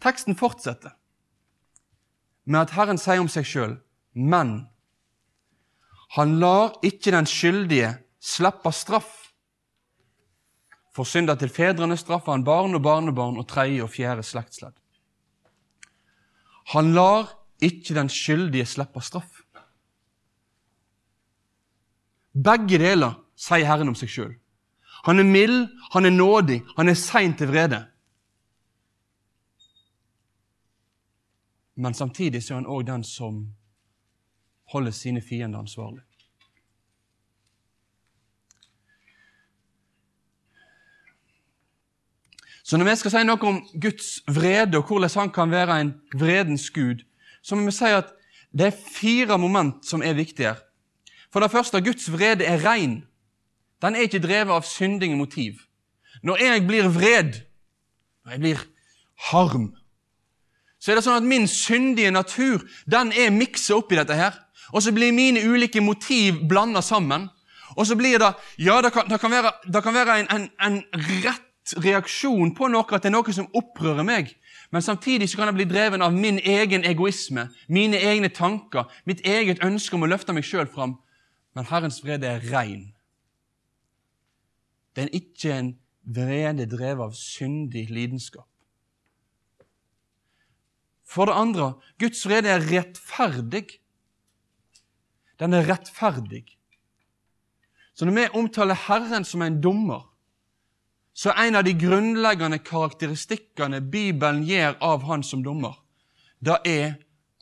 Teksten 0.00 0.36
fortsetter 0.38 0.96
med 2.44 2.60
at 2.64 2.74
Herren 2.74 2.98
sier 2.98 3.20
om 3.20 3.28
seg 3.28 3.46
sjøl, 3.46 3.74
men 4.16 4.70
han 6.16 6.38
lar 6.42 6.78
ikke 6.82 7.12
den 7.14 7.26
skyldige 7.26 7.92
slippe 8.20 8.72
straff. 8.74 9.10
For 10.90 11.06
synder 11.06 11.38
til 11.38 11.52
fedrene 11.54 11.96
straffer 11.96 12.34
han 12.34 12.44
barn 12.44 12.74
og 12.74 12.82
barnebarn 12.82 13.38
og 13.38 13.46
tredje 13.48 13.84
og 13.84 13.92
fjerde 13.94 14.24
slektsledd. 14.26 14.74
Han 16.74 16.92
lar 16.94 17.30
ikke 17.62 17.94
den 17.94 18.10
skyldige 18.10 18.66
slippe 18.66 19.02
straff. 19.06 19.38
Begge 22.34 22.78
deler 22.78 23.14
sier 23.38 23.66
Herren 23.66 23.90
om 23.90 23.98
seg 23.98 24.10
sjøl. 24.10 24.34
Han 25.06 25.22
er 25.22 25.26
mild, 25.26 25.70
han 25.94 26.06
er 26.06 26.14
nådig, 26.14 26.60
han 26.76 26.90
er 26.90 26.98
sein 26.98 27.36
til 27.38 27.48
vrede. 27.48 27.80
Men 31.80 31.94
samtidig 31.94 32.42
så 32.42 32.54
er 32.54 32.60
han 32.60 32.68
òg 32.68 32.84
den 32.86 33.04
som 33.06 33.40
holder 34.70 34.90
sine 34.90 35.22
fiender 35.22 35.58
ansvarlig. 35.58 36.02
Så 42.64 42.76
når 42.76 42.86
vi 42.86 42.96
skal 42.96 43.10
si 43.10 43.20
noe 43.26 43.48
om 43.50 43.56
Guds 43.82 44.08
vrede 44.30 44.78
og 44.78 44.86
hvordan 44.86 45.10
han 45.16 45.30
kan 45.34 45.50
være 45.50 45.80
en 45.80 45.88
vredens 46.14 46.68
gud, 46.70 47.02
så 47.42 47.56
må 47.56 47.66
vi 47.66 47.74
si 47.74 47.90
at 47.90 48.12
det 48.54 48.68
er 48.68 48.84
fire 49.00 49.38
moment 49.38 49.86
som 49.86 50.02
er 50.06 50.14
viktige. 50.14 50.54
For 51.32 51.42
det 51.42 51.50
første, 51.50 51.80
Guds 51.82 52.06
vrede 52.12 52.44
er 52.44 52.62
ren. 52.62 53.04
Den 53.82 53.96
er 53.96 54.06
ikke 54.06 54.22
drevet 54.22 54.54
av 54.54 54.62
syndige 54.62 55.16
motiv. 55.16 55.58
Når 56.22 56.42
jeg 56.44 56.66
blir 56.66 56.88
vred, 56.94 57.40
når 58.24 58.32
jeg 58.32 58.40
blir 58.40 58.64
harm, 59.30 59.72
så 60.80 60.92
er 60.92 60.98
det 60.98 61.04
sånn 61.04 61.20
at 61.20 61.28
min 61.28 61.48
syndige 61.48 62.10
natur 62.14 62.62
den 62.88 63.10
er 63.12 63.34
miksa 63.34 63.76
oppi 63.76 63.98
dette 63.98 64.16
her. 64.16 64.36
Og 64.72 64.82
så 64.82 64.92
blir 64.92 65.12
mine 65.12 65.42
ulike 65.46 65.80
motiv 65.80 66.42
blanda 66.48 66.80
sammen. 66.80 67.28
Og 67.76 67.86
så 67.86 67.96
blir 67.96 68.18
det 68.18 68.34
Ja, 68.58 68.80
det 68.82 68.92
kan, 68.92 69.08
det 69.08 69.20
kan 69.20 69.30
være, 69.30 69.52
det 69.72 69.82
kan 69.82 69.94
være 69.94 70.20
en, 70.20 70.26
en, 70.30 70.50
en, 70.60 70.82
rett 71.24 71.74
reaksjon 71.84 72.54
på 72.54 72.68
noe, 72.68 72.86
at 72.90 73.02
det 73.02 73.10
er 73.10 73.14
noe 73.14 73.32
som 73.32 73.50
opprører 73.54 74.06
meg. 74.06 74.34
Men 74.70 74.82
samtidig 74.82 75.28
så 75.30 75.36
kan 75.36 75.50
jeg 75.50 75.58
bli 75.58 75.68
dreven 75.70 76.02
av 76.02 76.14
min 76.14 76.38
egen 76.38 76.84
egoisme, 76.84 77.48
mine 77.68 77.98
egne 77.98 78.28
tanker, 78.28 78.90
mitt 79.04 79.20
eget 79.26 79.62
ønske 79.64 79.96
om 79.96 80.06
å 80.06 80.10
løfte 80.10 80.34
meg 80.34 80.46
sjøl 80.46 80.70
fram. 80.70 80.98
Men 81.54 81.66
Herrens 81.66 82.02
vrede 82.04 82.26
er 82.26 82.46
rein. 82.52 82.92
Det 84.94 85.06
er 85.06 85.14
ikke 85.14 85.54
en 85.54 85.74
vrede 86.06 86.66
drevet 86.70 87.10
av 87.10 87.18
syndig 87.18 87.88
lidenskap. 87.90 88.46
For 91.10 91.26
det 91.26 91.34
andre, 91.34 91.72
Guds 91.98 92.22
vrede 92.26 92.50
er 92.52 92.66
rettferdig. 92.70 93.79
Den 95.40 95.56
er 95.56 95.68
rettferdig. 95.68 96.44
Så 97.94 98.04
når 98.04 98.16
vi 98.16 98.26
omtaler 98.38 98.78
Herren 98.86 99.24
som 99.24 99.42
en 99.42 99.60
dommer, 99.60 100.06
så 101.12 101.32
er 101.32 101.48
en 101.48 101.58
av 101.58 101.64
de 101.66 101.74
grunnleggende 101.76 102.60
karakteristikkene 102.64 103.80
Bibelen 103.80 104.44
gir 104.46 104.76
av 104.80 105.02
han 105.08 105.24
som 105.26 105.42
dommer, 105.44 105.74
det 106.40 106.56
er 106.68 106.92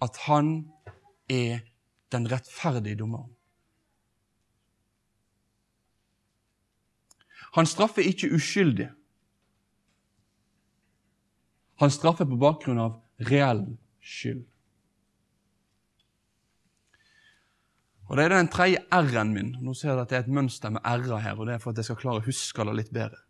at 0.03 0.17
han 0.27 0.71
er 1.31 1.61
den 2.13 2.27
rettferdige 2.31 2.99
dommeren. 2.99 3.35
Han 7.55 7.67
straffer 7.67 8.03
ikke 8.07 8.31
uskyldig. 8.35 8.89
Han 11.79 11.91
straffer 11.91 12.27
på 12.29 12.39
bakgrunn 12.39 12.81
av 12.83 12.99
reell 13.31 13.65
skyld. 14.03 14.45
Og 18.09 18.17
Det 18.17 18.25
er 18.25 18.29
den 18.33 18.49
tredje 18.49 18.79
R-en 18.93 19.33
min. 19.35 19.57
Nå 19.61 19.75
ser 19.77 19.93
jeg 19.93 20.01
at 20.01 20.11
det 20.11 20.17
er 20.17 20.23
et 20.25 20.33
mønster 20.33 20.73
med 20.73 20.81
R-er 20.85 21.21
her, 21.21 21.37
og 21.37 21.47
det 21.47 21.55
er 21.55 21.59
for 21.59 21.71
at 21.71 21.81
jeg 21.81 21.91
skal 21.91 21.99
klare 22.01 22.23
å 22.23 22.25
huske 22.25 22.65
det 22.65 22.77
litt 22.79 22.93
bedre. 22.93 23.21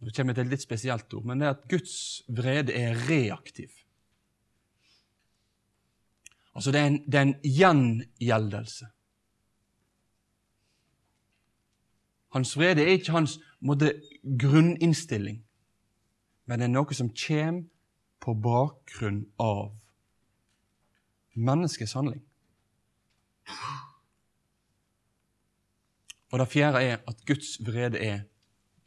Nå 0.00 0.12
kommer 0.14 0.30
jeg 0.30 0.36
til 0.38 0.46
et 0.46 0.52
litt 0.54 0.62
spesielt 0.62 1.14
ord, 1.16 1.24
men 1.26 1.40
det 1.40 1.48
er 1.48 1.56
at 1.56 1.64
Guds 1.70 1.96
vrede 2.28 2.74
er 2.76 2.98
reaktiv. 3.08 3.72
Altså, 6.54 6.70
det 6.72 6.80
er 6.80 6.86
en, 6.86 7.00
det 7.06 7.18
er 7.18 7.26
en 7.26 7.34
gjengjeldelse. 7.42 8.86
Hans 12.36 12.52
vrede 12.56 12.84
er 12.84 12.94
ikke 12.94 13.16
hans 13.16 13.38
måte, 13.60 13.94
grunninnstilling, 14.22 15.40
men 16.46 16.60
det 16.60 16.68
er 16.68 16.72
noe 16.76 16.94
som 16.94 17.10
kommer 17.10 17.66
på 18.22 18.36
bakgrunn 18.44 19.24
av 19.40 19.74
menneskets 21.34 21.96
handling. 21.96 22.22
Og 26.32 26.38
det 26.38 26.48
fjerde 26.52 26.82
er 26.82 26.98
at 27.08 27.26
Guds 27.26 27.56
vrede 27.66 27.98
er 28.02 28.20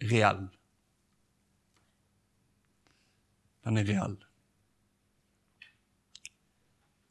reell. 0.04 0.48
Den 3.64 3.78
er 3.78 3.88
reell. 3.88 4.18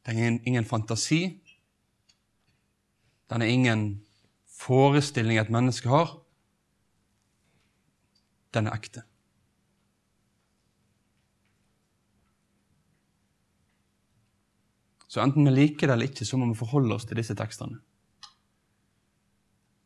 Den 0.05 0.17
er 0.17 0.39
ingen, 0.45 0.65
fantasi. 0.65 1.41
Den 3.29 3.41
er 3.41 3.45
ingen 3.45 4.05
forestilling 4.47 5.39
et 5.39 5.49
menneske 5.49 5.89
har. 5.89 6.15
Den 8.53 8.67
er 8.67 8.73
ekte. 8.73 9.03
Så 15.09 15.21
enten 15.23 15.47
vi 15.47 15.51
liker 15.55 15.89
det 15.89 15.95
eller 15.95 16.11
ikke, 16.11 16.25
så 16.25 16.37
må 16.37 16.51
vi 16.51 16.59
forholde 16.59 16.93
oss 16.93 17.07
til 17.09 17.17
disse 17.17 17.33
tekstene. 17.37 17.79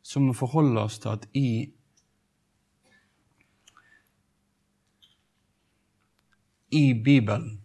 Så 0.04 0.20
må 0.20 0.34
vi 0.34 0.36
forholde 0.36 0.82
oss 0.84 0.98
til 1.00 1.14
at 1.16 1.24
i 1.32 1.72
I 6.74 6.90
Bibelen 7.04 7.60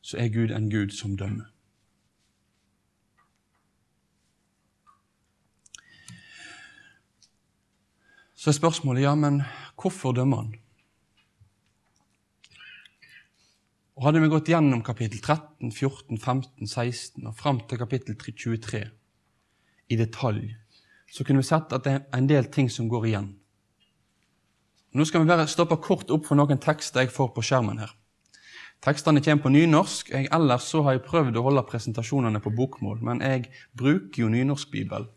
så 0.00 0.16
er 0.22 0.30
Gud 0.32 0.54
en 0.54 0.70
Gud 0.70 0.94
som 0.94 1.16
dømmer. 1.18 1.50
Så 8.38 8.50
er 8.50 8.56
spørsmålet 8.60 9.02
ja, 9.02 9.14
men 9.18 9.42
hvorfor 9.74 10.14
dømmer 10.14 10.44
han? 10.44 10.54
Og 13.98 14.04
Hadde 14.06 14.20
vi 14.22 14.28
gått 14.30 14.46
gjennom 14.46 14.78
kapittel 14.86 15.18
13, 15.18 15.72
14, 15.74 16.18
15, 16.22 16.68
16 16.70 17.24
og 17.26 17.34
fram 17.34 17.56
til 17.66 17.80
kapittel 17.80 18.14
23 18.14 18.84
i 19.90 19.96
detalj, 19.98 20.52
så 21.10 21.24
kunne 21.26 21.42
vi 21.42 21.48
sett 21.48 21.72
at 21.74 21.82
det 21.82 21.94
er 21.96 22.04
en 22.14 22.28
del 22.30 22.46
ting 22.54 22.68
som 22.70 22.86
går 22.86 23.08
igjen. 23.08 23.32
Nå 24.94 25.06
skal 25.08 25.24
vi 25.24 25.30
bare 25.32 25.48
stoppe 25.50 25.80
kort 25.82 26.12
opp 26.14 26.28
for 26.28 26.38
noen 26.38 26.60
tekster 26.62 27.02
jeg 27.02 27.10
får 27.10 27.32
på 27.34 27.42
skjermen 27.48 27.80
her. 27.82 27.90
Tekstene 28.86 29.18
kommer 29.24 29.42
på 29.42 29.52
nynorsk. 29.56 30.12
Jeg, 30.14 30.28
ellers 30.30 30.68
så 30.70 30.84
har 30.86 30.94
jeg 30.94 31.02
prøvd 31.08 31.40
å 31.40 31.42
holde 31.48 31.64
presentasjonene 31.66 32.38
på 32.44 32.52
bokmål, 32.54 33.00
men 33.02 33.24
jeg 33.24 33.48
bruker 33.74 34.22
jo 34.22 34.30
nynorskbibel, 34.30 35.08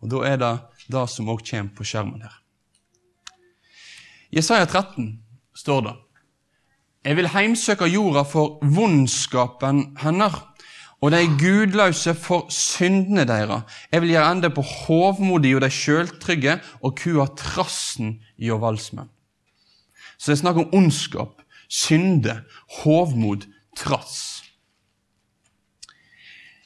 og 0.00 0.14
da 0.14 0.22
er 0.30 0.40
det 0.40 0.54
det 0.88 1.04
som 1.12 1.28
òg 1.28 1.44
kommer 1.50 1.76
på 1.76 1.84
skjermen 1.84 2.24
her. 2.24 2.40
I 4.32 4.40
Jesaja 4.40 4.64
13 4.64 5.18
står 5.52 5.84
det 5.90 5.94
jeg 7.04 7.16
vil 7.16 7.28
heimsøke 7.28 7.88
jorda 7.90 8.22
for 8.22 8.60
vondskapen 8.62 9.96
hennes, 10.02 10.34
og 11.02 11.10
de 11.10 11.26
gudløse 11.38 12.14
for 12.14 12.46
syndene 12.54 13.24
deres. 13.26 13.62
Jeg 13.92 14.02
vil 14.02 14.14
gjøre 14.14 14.32
ende 14.32 14.50
på 14.50 14.62
hovmodige 14.62 15.56
og 15.58 15.64
de 15.64 15.70
sjøltrygge, 15.70 16.60
og 16.80 16.94
kua 16.96 17.26
trassen 17.36 18.20
i 18.38 18.50
valsmenn. 18.50 19.10
Så 20.18 20.30
det 20.30 20.36
er 20.36 20.42
snakk 20.44 20.60
om 20.62 20.74
ondskap, 20.78 21.42
synde, 21.68 22.36
hovmod, 22.82 23.48
trass. 23.76 24.44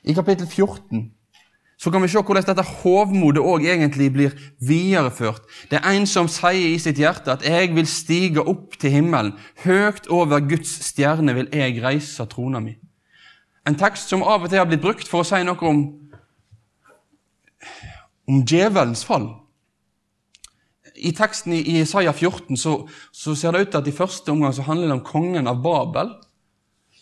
I 0.04 0.12
kapittel 0.12 0.46
14 0.46 1.15
så 1.76 1.90
kan 1.90 2.02
vi 2.02 2.08
se 2.08 2.20
hvordan 2.22 2.46
dette 2.48 2.64
hovmodet 2.80 3.42
òg 3.44 3.66
egentlig 3.68 4.08
blir 4.12 4.36
videreført. 4.64 5.42
Det 5.70 5.76
er 5.76 5.92
en 5.92 6.06
som 6.08 6.28
sier 6.28 6.72
i 6.72 6.78
sitt 6.80 6.96
hjerte 6.96 7.32
at 7.32 7.44
'jeg 7.44 7.74
vil 7.74 7.86
stige 7.86 8.40
opp 8.40 8.78
til 8.78 8.90
himmelen'. 8.90 9.36
'Høgt 9.64 10.06
over 10.08 10.40
Guds 10.40 10.84
stjerne 10.84 11.34
vil 11.34 11.48
jeg 11.52 11.82
reise 11.84 12.24
trona 12.24 12.60
mi'. 12.60 12.80
En 13.66 13.74
tekst 13.74 14.08
som 14.08 14.22
av 14.22 14.42
og 14.42 14.48
til 14.48 14.58
har 14.58 14.66
blitt 14.66 14.80
brukt 14.80 15.08
for 15.08 15.20
å 15.20 15.26
si 15.26 15.42
noe 15.42 15.58
om, 15.66 15.80
om 18.28 18.44
djevelens 18.46 19.04
fall. 19.04 19.26
I 20.96 21.12
teksten 21.12 21.52
i 21.52 21.80
Isaiah 21.80 22.14
14 22.14 22.56
så, 22.56 22.88
så, 23.12 23.34
ser 23.34 23.52
det 23.52 23.60
ut 23.60 23.70
til 23.70 23.82
at 23.82 23.90
i 23.90 23.96
første 23.96 24.32
omgang 24.32 24.54
så 24.54 24.62
handler 24.62 24.86
det 24.86 24.92
om 24.92 25.04
kongen 25.04 25.50
av 25.50 25.62
Babel. 25.62 26.14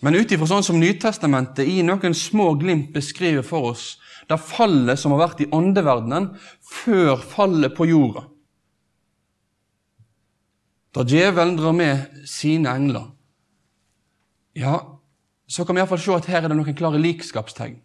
Men 0.02 0.16
ut 0.18 0.32
ifra 0.32 0.48
sånn 0.50 0.66
som 0.66 0.80
Nytestamentet 0.80 1.68
i 1.68 1.82
noen 1.86 2.14
små 2.16 2.54
glimt 2.58 2.90
beskriver 2.92 3.44
for 3.46 3.70
oss, 3.70 3.84
det 4.30 4.40
fallet 4.40 5.00
som 5.00 5.14
har 5.14 5.24
vært 5.26 5.42
i 5.44 5.48
åndeverdenen 5.52 6.30
før 6.64 7.20
fallet 7.20 7.74
på 7.76 7.88
jorda. 7.90 8.24
Da 10.94 11.02
djevelen 11.02 11.56
drar 11.58 11.74
med 11.74 12.26
sine 12.30 12.70
engler, 12.70 13.08
ja, 14.54 14.78
så 15.46 15.64
kan 15.64 15.74
vi 15.74 15.82
iallfall 15.82 16.00
se 16.00 16.14
at 16.14 16.28
her 16.30 16.44
er 16.44 16.52
det 16.52 16.58
noen 16.58 16.76
klare 16.78 17.00
likskapstegn. 17.02 17.80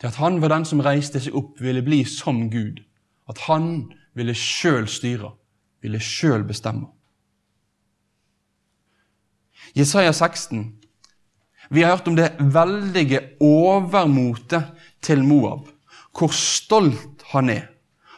Til 0.00 0.08
at 0.08 0.16
han 0.16 0.40
var 0.40 0.54
den 0.54 0.64
som 0.64 0.80
reiste 0.80 1.20
seg 1.20 1.36
opp, 1.36 1.58
ville 1.60 1.84
bli 1.84 2.00
som 2.08 2.46
Gud. 2.52 2.80
At 3.28 3.44
han 3.44 3.90
ville 4.16 4.34
sjøl 4.34 4.88
styre, 4.88 5.34
ville 5.84 6.00
sjøl 6.00 6.46
bestemme. 6.48 6.88
Jesaja 9.76 10.12
16. 10.12 10.64
Vi 11.70 11.82
har 11.84 11.94
hørt 11.94 12.08
om 12.08 12.16
det 12.16 12.32
veldige 12.40 13.20
overmotet 13.44 14.72
til 15.02 15.24
Moab, 15.24 15.68
hvor 16.16 16.32
stolt 16.34 17.22
han 17.32 17.50
er, 17.52 17.68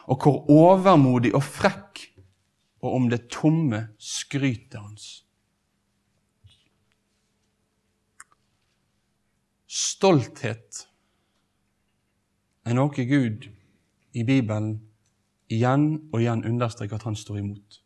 og 0.05 0.23
hvor 0.23 0.49
overmodig 0.51 1.33
og 1.35 1.43
frekk, 1.43 2.01
og 2.83 2.95
om 2.97 3.09
det 3.09 3.29
tomme 3.31 3.87
skrytet 3.97 4.75
hans. 4.75 5.23
Stolthet 9.73 10.83
er 12.67 12.75
noe 12.77 13.05
Gud 13.07 13.47
i 14.13 14.25
Bibelen 14.27 14.75
igjen 15.53 15.87
og 16.11 16.19
igjen 16.21 16.43
understreker 16.45 16.99
at 16.99 17.07
han 17.07 17.17
står 17.17 17.39
imot. 17.39 17.79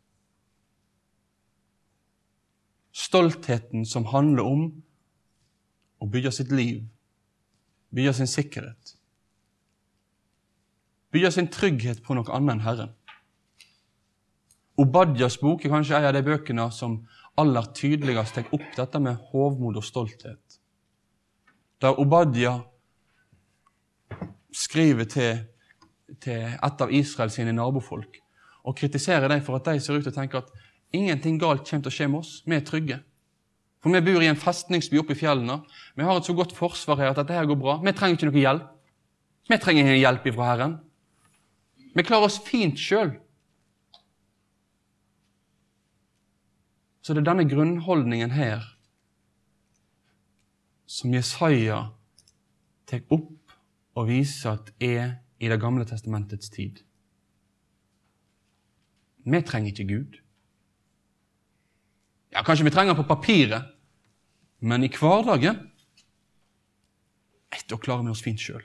Stoltheten 2.92 3.86
som 3.86 4.08
handler 4.10 4.44
om 4.50 4.62
å 6.02 6.08
bygge 6.10 6.32
sitt 6.34 6.52
liv, 6.52 6.82
bygge 7.94 8.14
sin 8.18 8.30
sikkerhet. 8.30 8.77
Bygge 11.12 11.30
sin 11.32 11.48
trygghet 11.48 12.02
på 12.04 12.16
noe 12.16 12.28
annet 12.36 12.56
enn 12.56 12.64
Herren. 12.66 12.94
Obadjas 14.78 15.38
bok 15.40 15.64
er 15.64 15.72
kanskje 15.72 15.98
en 15.98 16.06
av 16.10 16.14
de 16.14 16.22
bøkene 16.22 16.68
som 16.74 17.00
aller 17.38 17.70
tydeligst 17.74 18.36
tar 18.36 18.52
opp 18.54 18.66
dette 18.76 19.00
med 19.02 19.18
hovmod 19.30 19.78
og 19.80 19.86
stolthet. 19.86 20.58
Der 21.82 21.98
Obadja 21.98 22.58
skriver 24.54 25.08
til, 25.10 25.44
til 26.22 26.54
et 26.54 26.82
av 26.84 26.92
Israels 26.94 27.36
sine 27.38 27.54
nabofolk 27.54 28.20
og 28.68 28.76
kritiserer 28.78 29.30
dem 29.30 29.42
for 29.44 29.58
at 29.58 29.68
de 29.70 29.80
ser 29.80 29.98
ut 29.98 30.04
til 30.04 30.12
å 30.12 30.18
tenke 30.18 30.42
at 30.42 30.50
ingenting 30.94 31.38
galt 31.40 31.64
kommer 31.66 31.86
til 31.86 31.92
å 31.92 31.96
skje 31.98 32.08
med 32.10 32.20
oss. 32.20 32.32
Vi 32.44 32.56
er 32.56 32.66
trygge. 32.66 32.98
For 33.82 33.94
vi 33.94 34.02
bor 34.02 34.22
i 34.22 34.28
en 34.28 34.38
festningsby 34.38 34.98
oppe 35.00 35.14
i 35.14 35.18
fjellene. 35.18 35.60
Vi 35.96 36.04
har 36.04 36.18
et 36.18 36.26
så 36.26 36.34
godt 36.36 36.54
forsvar 36.56 36.98
her 37.00 37.12
at 37.12 37.20
dette 37.20 37.36
her 37.36 37.46
går 37.48 37.58
bra. 37.60 37.78
Vi 37.84 37.94
trenger 37.94 38.18
ikke 38.18 38.30
noe 38.30 38.42
hjelp. 38.42 38.68
Vi 39.48 39.58
trenger 39.62 39.86
ingen 39.86 40.00
hjelp 40.02 40.26
ifra 40.28 40.50
Herren. 40.50 40.78
Vi 41.98 42.04
klarer 42.06 42.28
oss 42.28 42.38
fint 42.46 42.78
sjøl. 42.78 43.16
Så 47.02 47.14
det 47.14 47.24
er 47.24 47.26
denne 47.26 47.46
grunnholdningen 47.50 48.30
her 48.36 48.62
som 50.86 51.16
Jesaja 51.16 51.80
tar 52.86 53.02
opp 53.14 53.56
og 53.98 54.06
viser 54.12 54.54
at 54.54 54.70
er 54.78 55.16
i 55.42 55.50
Det 55.50 55.58
gamle 55.60 55.84
testamentets 55.86 56.50
tid. 56.50 56.78
Vi 59.24 59.42
trenger 59.42 59.70
ikke 59.70 59.90
Gud. 59.90 60.22
Ja, 62.32 62.42
Kanskje 62.42 62.64
vi 62.64 62.70
trenger 62.70 62.94
han 62.94 63.02
på 63.02 63.08
papiret, 63.10 63.74
men 64.60 64.84
i 64.84 64.90
hverdagen 64.90 65.64
da 67.68 67.76
klarer 67.76 68.06
vi 68.06 68.14
oss 68.14 68.22
fint 68.24 68.40
sjøl. 68.40 68.62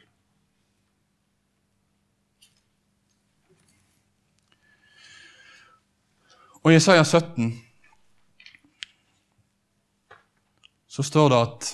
Og 6.63 6.71
i 6.71 6.75
Isaiah 6.79 7.05
17 7.05 7.49
så 10.87 11.03
står 11.03 11.29
det 11.29 11.39
at 11.43 11.71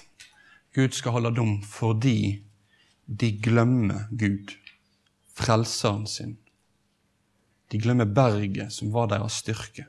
Gud 0.73 0.95
skal 0.97 1.13
holde 1.13 1.35
dom 1.37 1.59
fordi 1.61 2.39
de 3.05 3.29
glemmer 3.41 4.07
Gud, 4.09 4.55
frelseren 5.37 6.07
sin. 6.07 6.37
De 7.69 7.77
glemmer 7.77 8.05
berget 8.05 8.73
som 8.73 8.89
var 8.93 9.11
deres 9.11 9.37
styrke. 9.43 9.85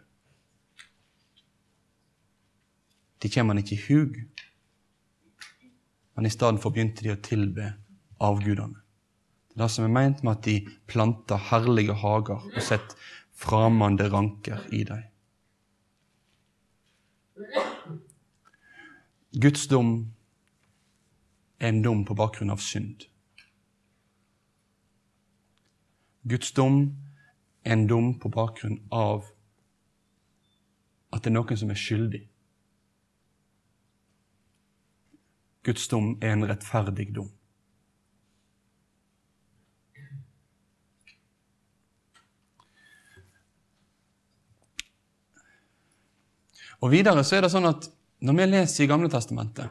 De 3.22 3.28
kommer 3.32 3.54
han 3.54 3.64
ikke 3.64 3.76
i 3.76 3.86
hug, 3.88 4.20
men 6.16 6.26
i 6.26 6.32
stedet 6.32 6.60
for 6.60 6.72
begynte 6.72 7.04
de 7.04 7.12
å 7.12 7.20
tilbe 7.24 7.72
avgudene. 8.20 8.76
Det 9.50 9.56
er 9.56 9.64
det 9.64 9.72
som 9.74 9.88
er 9.88 9.96
meint 9.96 10.20
med 10.24 10.36
at 10.36 10.44
de 10.44 10.58
planter 10.88 11.40
herlige 11.50 11.96
hager 12.04 12.44
og 12.44 12.60
setter 12.64 12.96
framande 13.40 14.08
ranker 14.12 14.66
i 14.74 14.82
deg. 14.84 15.06
Guds 19.40 19.66
dom 19.70 19.92
er 21.60 21.70
en 21.70 21.82
dom 21.84 22.04
på 22.04 22.16
bakgrunn 22.18 22.52
av 22.52 22.60
synd. 22.60 23.06
Guds 26.28 26.52
dom 26.52 26.82
er 27.64 27.78
en 27.78 27.86
dom 27.88 28.12
på 28.20 28.28
bakgrunn 28.34 28.80
av 28.92 29.30
at 31.10 31.24
det 31.24 31.32
er 31.32 31.38
noen 31.38 31.60
som 31.62 31.72
er 31.72 31.80
skyldig. 31.80 32.24
Guds 35.64 35.88
dom 35.88 36.16
er 36.20 36.34
en 36.34 36.48
rettferdig 36.48 37.08
dom. 37.16 37.30
Og 46.78 46.92
Videre 46.94 47.24
så 47.26 47.36
er 47.36 47.44
det 47.44 47.52
sånn 47.52 47.68
at 47.68 47.90
når 48.24 48.36
vi 48.38 48.48
leser 48.52 48.84
i 48.84 48.88
Gamle 48.90 49.10
Testamentet, 49.12 49.68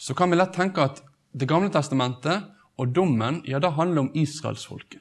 så 0.00 0.16
kan 0.16 0.30
vi 0.30 0.38
lett 0.40 0.56
tenke 0.56 0.82
at 0.82 1.02
Det 1.30 1.46
gamle 1.46 1.70
testamentet 1.70 2.48
og 2.74 2.88
dommen 2.90 3.36
ja, 3.46 3.60
det 3.62 3.68
handler 3.76 4.00
om 4.00 4.08
israelsfolket. 4.18 4.98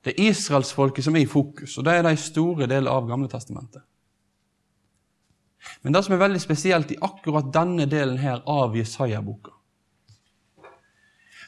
Det 0.00 0.14
er 0.14 0.30
israelsfolket 0.30 1.04
som 1.04 1.16
er 1.18 1.26
i 1.26 1.28
fokus, 1.28 1.74
og 1.76 1.84
det 1.84 1.92
er 1.92 2.06
de 2.06 2.16
store 2.16 2.64
deler 2.70 2.88
av 2.88 3.04
Gamle 3.04 3.28
Testamentet. 3.28 3.84
Men 5.82 5.92
det 5.92 6.02
som 6.06 6.14
er 6.16 6.22
veldig 6.24 6.40
spesielt 6.40 6.90
i 6.94 6.98
akkurat 7.04 7.52
denne 7.52 7.84
delen 7.84 8.16
her 8.18 8.40
av 8.48 8.72
Jesaja-boka, 8.78 9.52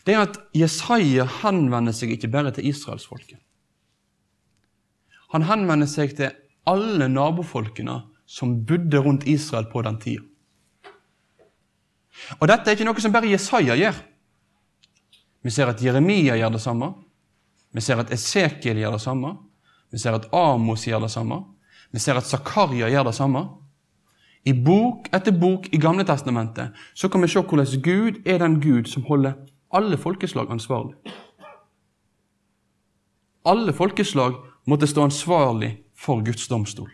det 0.05 0.13
er 0.13 0.27
at 0.27 0.37
Jesaja 0.53 1.25
henvender 1.41 1.97
seg 1.97 2.13
ikke 2.13 2.29
bare 2.29 2.53
til 2.53 2.69
israelsfolket. 2.69 3.41
Han 5.33 5.49
henvender 5.49 5.89
seg 5.89 6.13
til 6.19 6.37
alle 6.69 7.09
nabofolkene 7.09 8.03
som 8.35 8.57
bodde 8.67 8.99
rundt 8.99 9.27
Israel 9.31 9.69
på 9.71 9.83
den 9.87 9.99
tida. 10.03 10.25
Og 12.41 12.49
dette 12.51 12.71
er 12.71 12.77
ikke 12.77 12.87
noe 12.87 13.03
som 13.03 13.15
bare 13.15 13.31
Jesaja 13.31 13.77
gjør. 13.79 13.97
Vi 15.45 15.53
ser 15.53 15.71
at 15.71 15.83
Jeremia 15.83 16.39
gjør 16.41 16.55
det 16.57 16.63
samme. 16.63 16.89
Vi 17.75 17.83
ser 17.83 18.01
at 18.01 18.13
Esekiel 18.15 18.81
gjør 18.81 18.97
det 18.97 19.03
samme. 19.05 19.35
Vi 19.93 20.01
ser 20.03 20.17
at 20.17 20.31
Amos 20.35 20.87
gjør 20.87 21.05
det 21.05 21.11
samme. 21.15 21.43
Vi 21.93 22.03
ser 22.03 22.19
at 22.19 22.27
Zakaria 22.27 22.89
gjør 22.91 23.11
det 23.11 23.15
samme. 23.15 23.45
I 24.45 24.53
bok 24.53 25.09
etter 25.15 25.37
bok 25.41 25.69
i 25.73 25.81
Gamle 25.81 26.05
Testamentet 26.05 26.75
så 26.95 27.09
kan 27.09 27.23
vi 27.23 27.31
se 27.33 27.41
hvordan 27.41 27.85
Gud 27.85 28.19
er 28.27 28.43
den 28.43 28.59
Gud 28.61 28.91
som 28.91 29.07
holder 29.09 29.39
alle 29.75 29.97
folkeslag 29.99 30.51
ansvarlig. 30.51 30.97
Alle 33.45 33.73
folkeslag 33.73 34.37
måtte 34.67 34.89
stå 34.89 35.05
ansvarlig 35.05 35.73
for 35.97 36.25
Guds 36.25 36.49
domstol. 36.49 36.91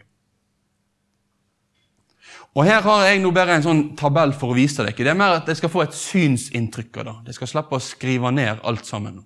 Og 2.58 2.64
Her 2.66 2.82
har 2.82 3.04
jeg 3.06 3.20
nå 3.22 3.30
bare 3.30 3.56
en 3.56 3.64
sånn 3.64 3.82
tabell 3.98 4.32
for 4.34 4.50
å 4.50 4.56
vise 4.58 4.82
dere. 4.82 4.96
Det 4.96 5.12
er 5.12 5.18
mer 5.18 5.38
at 5.38 5.48
jeg 5.48 5.60
skal 5.60 5.70
få 5.70 5.84
et 5.84 5.94
synsinntrykk 5.94 6.98
av 6.98 7.06
det. 7.06 7.14
Jeg 7.30 7.38
skal 7.38 7.50
slippe 7.52 7.78
å 7.78 7.84
skrive 7.84 8.32
ned 8.34 8.64
alt 8.66 8.88
sammen. 8.88 9.20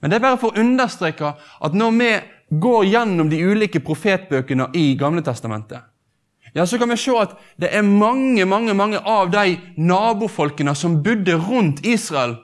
Men 0.00 0.10
det 0.10 0.18
er 0.18 0.24
bare 0.24 0.40
for 0.40 0.50
å 0.50 0.62
understreke 0.62 1.34
at 1.36 1.76
når 1.76 1.94
vi 1.98 2.10
går 2.60 2.88
gjennom 2.90 3.28
de 3.30 3.38
ulike 3.46 3.82
profetbøkene 3.84 4.70
i 4.74 4.96
Gamle 4.98 5.22
Testamentet, 5.22 5.86
ja, 6.54 6.64
så 6.66 6.80
kan 6.80 6.90
vi 6.90 6.96
se 6.98 7.12
at 7.14 7.36
det 7.62 7.68
er 7.70 7.86
mange 7.86 8.42
mange, 8.48 8.74
mange 8.74 8.98
av 9.06 9.28
de 9.30 9.54
nabofolkene 9.78 10.74
som 10.74 10.96
bodde 11.04 11.36
rundt 11.38 11.84
Israel, 11.86 12.34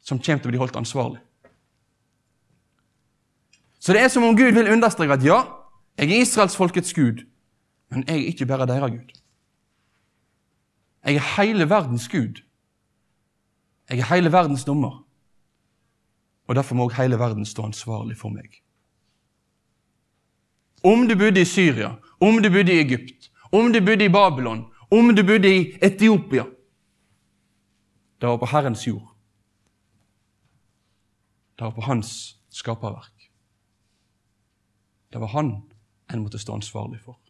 som 0.00 0.16
kommer 0.16 0.40
til 0.40 0.48
å 0.48 0.54
bli 0.54 0.62
holdt 0.62 0.78
ansvarlig. 0.80 1.20
Så 3.82 3.92
det 3.92 4.00
er 4.00 4.08
som 4.14 4.24
om 4.24 4.36
Gud 4.38 4.54
vil 4.54 4.70
understreke 4.72 5.18
at 5.18 5.26
ja, 5.26 5.42
jeg 5.98 6.08
er 6.08 6.24
israelsfolkets 6.24 6.94
Gud, 6.96 7.26
men 7.92 8.04
jeg 8.08 8.22
er 8.22 8.26
ikke 8.26 8.46
bare 8.46 8.66
deres 8.66 8.90
Gud. 8.90 9.20
Jeg 11.04 11.14
er 11.14 11.42
hele 11.42 11.68
verdens 11.68 12.08
Gud. 12.08 12.40
Jeg 13.90 13.98
er 13.98 14.14
hele 14.14 14.32
verdens 14.32 14.64
dommer. 14.64 15.06
Og 16.46 16.54
Derfor 16.54 16.74
må 16.74 16.84
også 16.84 17.02
hele 17.02 17.18
verden 17.18 17.44
stå 17.46 17.62
ansvarlig 17.62 18.16
for 18.16 18.28
meg. 18.28 18.62
Om 20.84 21.06
du 21.08 21.14
bodde 21.18 21.40
i 21.40 21.44
Syria, 21.44 21.94
om 22.20 22.42
du 22.42 22.48
bodde 22.50 22.72
i 22.72 22.80
Egypt, 22.80 23.30
om 23.52 23.72
du 23.72 23.80
bodde 23.80 24.04
i 24.04 24.08
Babylon, 24.08 24.64
om 24.90 25.16
du 25.16 25.22
bodde 25.22 25.48
i 25.48 25.78
Etiopia 25.82 26.44
Det 28.20 28.28
var 28.28 28.36
på 28.36 28.46
Herrens 28.46 28.86
jord. 28.86 29.16
Det 31.58 31.64
var 31.64 31.70
på 31.70 31.80
hans 31.80 32.38
skaperverk. 32.50 33.30
Det 35.12 35.20
var 35.20 35.26
han 35.26 35.62
en 36.12 36.22
måtte 36.22 36.38
stå 36.38 36.54
ansvarlig 36.54 37.00
for. 37.00 37.21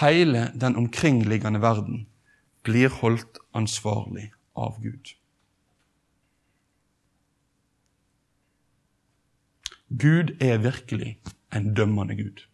Hele 0.00 0.52
den 0.54 0.76
omkringliggende 0.76 1.62
verden 1.62 2.06
blir 2.62 2.90
holdt 3.00 3.38
ansvarlig 3.52 4.30
av 4.54 4.78
Gud. 4.82 5.14
Gud 9.88 10.36
er 10.42 10.58
virkelig 10.62 11.18
en 11.50 11.74
dømmende 11.74 12.14
Gud. 12.14 12.44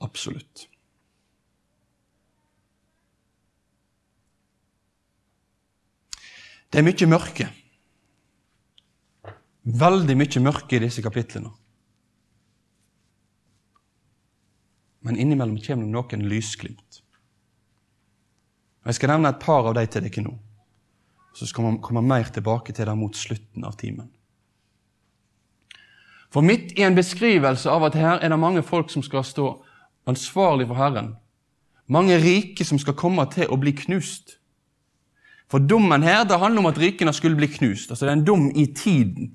Absolutt. 0.00 0.68
Det 6.72 6.80
er 6.80 6.86
mye 6.88 7.06
mørke. 7.06 7.50
Veldig 9.62 10.16
mye 10.18 10.42
mørke 10.42 10.80
i 10.80 10.82
disse 10.82 11.04
kapitlene. 11.04 11.52
Men 15.04 15.16
innimellom 15.20 15.60
kommer 15.60 15.84
det 15.84 15.92
noen 15.92 16.28
lysglimt. 16.28 17.00
Og 18.84 18.90
Jeg 18.90 18.98
skal 18.98 19.14
nevne 19.14 19.32
et 19.32 19.40
par 19.40 19.68
av 19.68 19.76
dem 19.76 19.88
til 19.88 20.04
dere 20.04 20.24
nå. 20.24 20.34
Så 21.34 21.48
skal 21.50 21.66
man 21.66 21.80
komme 21.82 22.02
mer 22.04 22.28
tilbake 22.32 22.72
til 22.72 22.86
det 22.86 22.94
mot 22.96 23.16
slutten 23.16 23.64
av 23.64 23.76
timen. 23.80 24.08
For 26.32 26.42
midt 26.42 26.72
i 26.78 26.82
en 26.82 26.96
beskrivelse 26.96 27.70
av 27.70 27.84
at 27.86 27.98
her 27.98 28.18
er 28.18 28.32
det 28.32 28.38
mange 28.40 28.62
folk 28.62 28.90
som 28.90 29.04
skal 29.06 29.24
stå 29.26 29.50
ansvarlig 30.10 30.66
for 30.66 30.78
Herren, 30.78 31.14
mange 31.86 32.16
rike 32.18 32.64
som 32.64 32.80
skal 32.80 32.96
komme 32.98 33.26
til 33.32 33.50
å 33.52 33.58
bli 33.60 33.74
knust. 33.76 34.38
For 35.52 35.62
dommen 35.62 36.02
her 36.02 36.24
det 36.24 36.40
handler 36.40 36.64
om 36.64 36.70
at 36.72 36.80
rikene 36.80 37.12
skulle 37.12 37.38
bli 37.38 37.50
knust. 37.52 37.90
altså 37.90 38.06
Det 38.06 38.12
er 38.12 38.16
en 38.16 38.26
dom 38.26 38.48
i 38.50 38.66
tiden. 38.74 39.34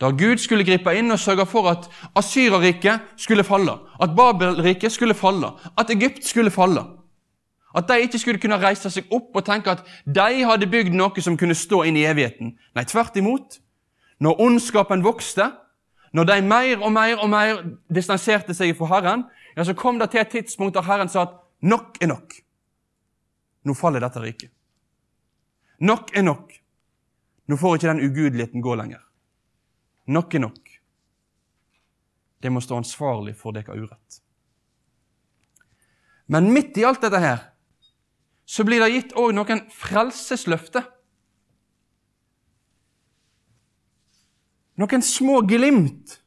Da 0.00 0.10
Gud 0.10 0.40
skulle 0.42 0.64
gripe 0.66 0.92
inn 0.98 1.12
og 1.14 1.20
sørge 1.22 1.46
for 1.46 1.68
at 1.70 1.88
Asyrerriket 2.18 3.14
skulle 3.16 3.44
falle, 3.44 3.78
at 4.02 4.14
Babelriket 4.16 4.92
skulle 4.92 5.14
falle, 5.14 5.52
at 5.78 5.90
Egypt 5.90 6.26
skulle 6.26 6.50
falle. 6.50 6.82
At 7.74 7.88
de 7.88 8.00
ikke 8.00 8.18
skulle 8.18 8.38
kunne 8.38 8.60
reise 8.62 8.90
seg 8.90 9.10
opp 9.10 9.34
og 9.34 9.44
tenke 9.46 9.72
at 9.72 9.82
de 10.06 10.44
hadde 10.46 10.70
bygd 10.70 10.94
noe 10.94 11.22
som 11.22 11.38
kunne 11.38 11.56
stå 11.58 11.82
inn 11.88 11.98
i 11.98 12.06
evigheten. 12.06 12.52
Nei, 12.74 12.84
tvert 12.86 13.16
imot. 13.18 13.58
Når 14.22 14.40
ondskapen 14.40 15.02
vokste, 15.02 15.48
når 16.14 16.28
de 16.28 16.36
mer 16.46 16.82
og 16.82 16.92
mer 16.94 17.18
og 17.18 17.30
mer 17.30 17.64
distanserte 17.90 18.54
seg 18.54 18.76
fra 18.78 18.92
Herren, 18.92 19.24
ja, 19.56 19.64
så 19.66 19.74
kom 19.74 19.98
det 19.98 20.12
til 20.12 20.22
et 20.22 20.30
tidspunkt 20.30 20.76
der 20.78 20.86
Herren 20.86 21.10
sa 21.10 21.26
at 21.26 21.34
nok 21.62 21.98
er 22.00 22.12
nok. 22.12 22.36
Nå 23.64 23.74
faller 23.74 24.02
dette 24.04 24.22
riket. 24.22 24.52
Nok 25.80 26.14
er 26.14 26.22
nok. 26.22 26.52
Nå 27.48 27.58
får 27.58 27.74
ikke 27.76 27.90
den 27.90 28.04
ugudeligheten 28.06 28.62
gå 28.62 28.74
lenger. 28.78 29.02
Nok 30.06 30.34
er 30.34 30.44
nok. 30.44 30.70
De 32.44 32.52
må 32.52 32.60
stå 32.60 32.76
ansvarlig 32.76 33.32
for 33.38 33.56
deres 33.56 33.72
urett. 33.72 34.20
Men 36.28 36.50
midt 36.52 36.76
i 36.80 36.84
alt 36.84 37.04
dette 37.04 37.20
her 37.20 37.40
så 38.44 38.64
blir 38.64 38.82
det 38.82 38.92
gitt 38.92 39.14
òg 39.16 39.32
noen 39.36 39.62
frelsesløfter. 39.72 40.84
Noen 44.80 45.04
små 45.06 45.38
glimt 45.48 46.18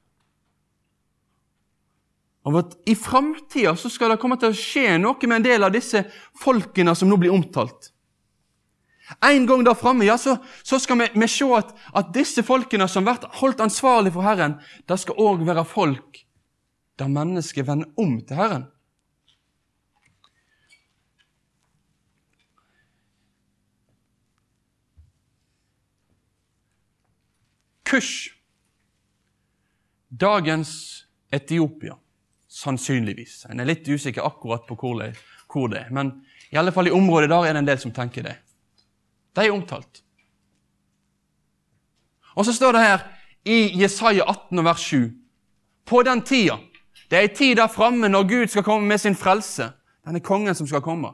av 2.47 2.55
at 2.61 2.77
i 2.87 2.95
framtida 2.95 3.75
skal 3.77 4.13
det 4.13 4.21
komme 4.21 4.37
til 4.39 4.53
å 4.53 4.57
skje 4.57 4.95
noe 5.01 5.27
med 5.27 5.41
en 5.41 5.47
del 5.49 5.67
av 5.67 5.73
disse 5.75 6.05
folkene 6.39 6.95
som 6.95 7.09
nå 7.11 7.19
blir 7.19 7.35
omtalt. 7.35 7.91
En 9.23 9.47
gang 9.47 9.63
der 9.65 9.73
framme 9.73 10.05
ja, 10.05 10.17
så, 10.17 10.37
så, 10.63 10.79
skal 10.79 10.99
vi, 10.99 11.07
vi 11.15 11.27
se 11.31 11.45
at, 11.55 11.71
at, 11.95 12.13
disse 12.13 12.43
folkene 12.43 12.87
som 12.91 13.05
blir 13.07 13.27
holdt 13.39 13.61
ansvarlig 13.63 14.11
for 14.13 14.25
Herren, 14.27 14.57
det 14.87 14.99
skal 14.99 15.19
òg 15.19 15.45
være 15.47 15.63
folk 15.65 16.23
der 16.99 17.11
mennesket 17.13 17.67
vender 17.67 17.87
om 17.97 18.17
til 18.25 18.35
Herren. 18.35 18.65
Kush, 27.87 28.33
dagens 30.11 31.05
Etiopia, 31.31 31.95
sannsynligvis. 32.51 33.45
En 33.47 33.61
er 33.63 33.69
litt 33.69 33.87
usikker 33.87 34.25
akkurat 34.27 34.65
på 34.67 34.75
hvor 34.75 34.99
det, 34.99 35.13
hvor 35.47 35.71
det 35.71 35.85
er, 35.85 35.93
men 35.95 36.11
i 36.51 36.59
alle 36.59 36.73
fall 36.75 36.89
i 36.89 36.95
området 36.95 37.31
der 37.31 37.47
er 37.47 37.55
det 37.55 37.63
en 37.63 37.69
del 37.69 37.79
som 37.79 37.95
tenker 37.95 38.27
det. 38.27 38.35
De 39.37 39.45
er 39.45 39.53
omtalt. 39.53 40.01
Og 42.35 42.45
så 42.45 42.53
står 42.53 42.71
det 42.71 42.81
her 42.81 43.05
i 43.45 43.81
Jesaja 43.81 44.25
18, 44.25 44.63
vers 44.65 44.79
7. 44.79 45.11
På 45.85 46.03
den 46.03 46.21
tida 46.21 46.57
Det 47.09 47.17
er 47.17 47.21
ei 47.23 47.35
tid 47.35 47.55
der 47.55 47.69
framme 47.71 48.09
når 48.09 48.27
Gud 48.27 48.47
skal 48.51 48.63
komme 48.63 48.87
med 48.87 48.97
sin 48.97 49.15
frelse. 49.15 49.69
Denne 50.05 50.19
kongen 50.19 50.55
som 50.55 50.67
skal 50.67 50.81
komme. 50.81 51.13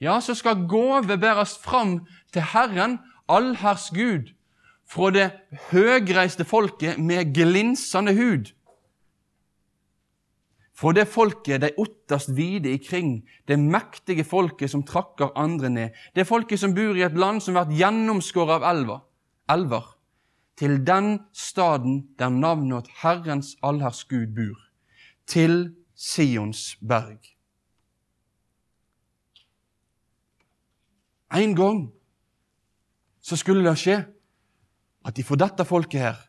Ja, 0.00 0.20
så 0.20 0.34
skal 0.34 0.66
gåve 0.68 1.18
bæres 1.18 1.58
fram 1.58 2.06
til 2.32 2.42
Herren, 2.52 2.98
allherrs 3.28 3.90
Gud, 3.90 4.32
fra 4.88 5.10
det 5.10 5.30
høgreiste 5.70 6.44
folket 6.44 6.98
med 6.98 7.34
glinsende 7.34 8.14
hud. 8.14 8.52
Fra 10.76 10.92
det 10.92 11.06
folket 11.08 11.62
de 11.62 11.70
ottast 11.80 12.34
vide 12.36 12.74
ikring, 12.76 13.22
det 13.48 13.56
mektige 13.56 14.26
folket 14.28 14.68
som 14.70 14.82
trakker 14.84 15.32
andre 15.38 15.70
ned, 15.72 16.00
det 16.12 16.26
folket 16.28 16.60
som 16.60 16.74
bor 16.76 16.98
i 16.98 17.04
et 17.06 17.16
land 17.16 17.40
som 17.40 17.56
blir 17.56 17.78
gjennomskåret 17.78 18.58
av 18.58 18.66
elver, 18.74 18.98
elver, 19.48 19.86
til 20.60 20.76
den 20.84 21.14
staden 21.32 22.02
der 22.20 22.32
navnet 22.32 22.90
Herrens 23.00 23.54
allherrs 23.64 24.04
Gud 24.08 24.34
bor, 24.36 24.58
til 25.26 25.72
Sions 25.96 26.76
berg. 26.84 27.24
En 31.32 31.56
gang 31.56 31.80
så 33.24 33.36
skulle 33.40 33.64
det 33.64 33.78
skje 33.80 33.96
at 35.08 35.18
ifra 35.18 35.40
dette 35.40 35.64
folket 35.64 36.04
her 36.04 36.20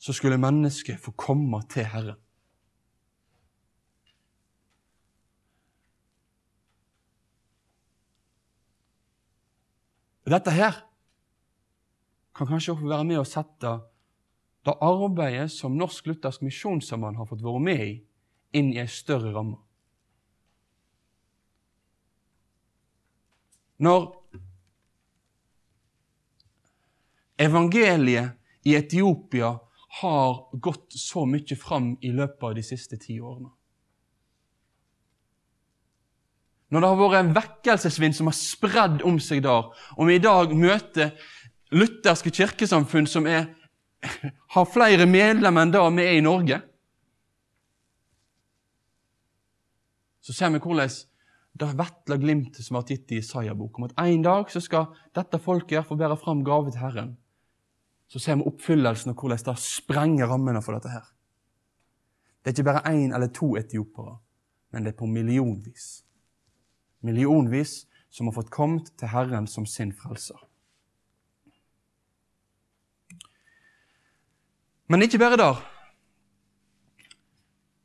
så 0.00 0.14
skulle 0.16 0.40
mennesket 0.40 1.00
få 1.02 1.12
komme 1.18 1.60
til 1.70 1.84
Herren. 1.84 2.16
Dette 10.28 10.52
her 10.52 10.74
kan 12.36 12.46
kanskje 12.46 12.74
også 12.74 12.88
være 12.90 13.06
med 13.08 13.20
å 13.20 13.26
sette 13.26 13.70
det 14.68 14.74
arbeidet 14.84 15.48
som 15.54 15.76
Norsk 15.78 16.10
Luthersk 16.10 16.42
Misjonssamband 16.44 17.16
har 17.16 17.28
fått 17.30 17.44
være 17.44 17.62
med 17.64 17.80
i, 17.86 17.94
inn 18.58 18.68
i 18.74 18.80
en 18.82 18.90
større 18.90 19.32
ramme. 19.32 19.56
Når 23.78 24.08
evangeliet 27.38 28.66
i 28.66 28.74
Etiopia 28.76 29.54
har 30.02 30.32
gått 30.58 30.98
så 30.98 31.24
mye 31.30 31.56
fram 31.56 31.94
i 32.02 32.10
løpet 32.12 32.50
av 32.50 32.58
de 32.58 32.66
siste 32.66 32.98
ti 33.00 33.20
årene 33.22 33.54
Når 36.68 36.84
det 36.84 36.88
har 36.88 36.98
vært 37.00 37.18
en 37.22 37.34
vekkelsesvind 37.36 38.16
som 38.16 38.28
har 38.28 38.36
spredd 38.36 39.04
om 39.08 39.16
seg 39.22 39.40
der, 39.44 39.68
og 39.96 40.08
vi 40.08 40.18
i 40.18 40.22
dag 40.22 40.52
møter 40.52 41.14
lutherske 41.72 42.32
kirkesamfunn 42.34 43.08
som 43.08 43.28
er, 43.28 43.46
har 44.54 44.68
flere 44.68 45.08
medlemmer 45.08 45.64
enn 45.64 45.72
det 45.72 45.84
vi 45.96 46.04
er 46.04 46.18
i 46.18 46.24
Norge, 46.24 46.60
så 50.20 50.34
ser 50.36 50.52
vi 50.52 50.60
hvordan 50.60 50.96
det 51.58 51.68
vetle 51.78 52.18
glimtet 52.20 52.66
som 52.66 52.76
har 52.76 52.84
gitt 52.86 53.14
i 53.16 53.22
Isaiah-boka, 53.22 53.80
om 53.80 53.86
at 53.88 53.96
en 54.04 54.26
dag 54.26 54.50
så 54.52 54.60
skal 54.62 54.90
dette 55.16 55.40
folket 55.40 55.86
få 55.88 55.96
bære 55.98 56.18
fram 56.20 56.42
gave 56.44 56.70
til 56.70 56.82
Herren. 56.82 57.14
Så 58.12 58.20
ser 58.20 58.36
vi 58.36 58.46
oppfyllelsen 58.48 59.14
og 59.14 59.22
hvordan 59.22 59.40
det 59.48 59.56
sprenger 59.62 60.28
rammene 60.28 60.60
for 60.62 60.76
dette 60.76 60.92
her. 60.92 61.08
Det 62.44 62.52
er 62.52 62.56
ikke 62.58 62.68
bare 62.68 62.92
én 62.92 63.16
eller 63.16 63.32
to 63.34 63.54
etiopere, 63.56 64.18
men 64.72 64.84
det 64.84 64.92
er 64.92 65.00
på 65.00 65.08
millionvis 65.08 66.04
millionvis 67.04 67.86
som 68.10 68.28
har 68.28 68.36
fått 68.36 68.50
kommet 68.50 68.92
til 68.98 69.12
Herren 69.12 69.46
som 69.46 69.66
sin 69.66 69.92
frelser. 69.92 70.38
Men 74.88 75.04
ikke 75.04 75.20
bare 75.20 75.36
der. 75.36 75.60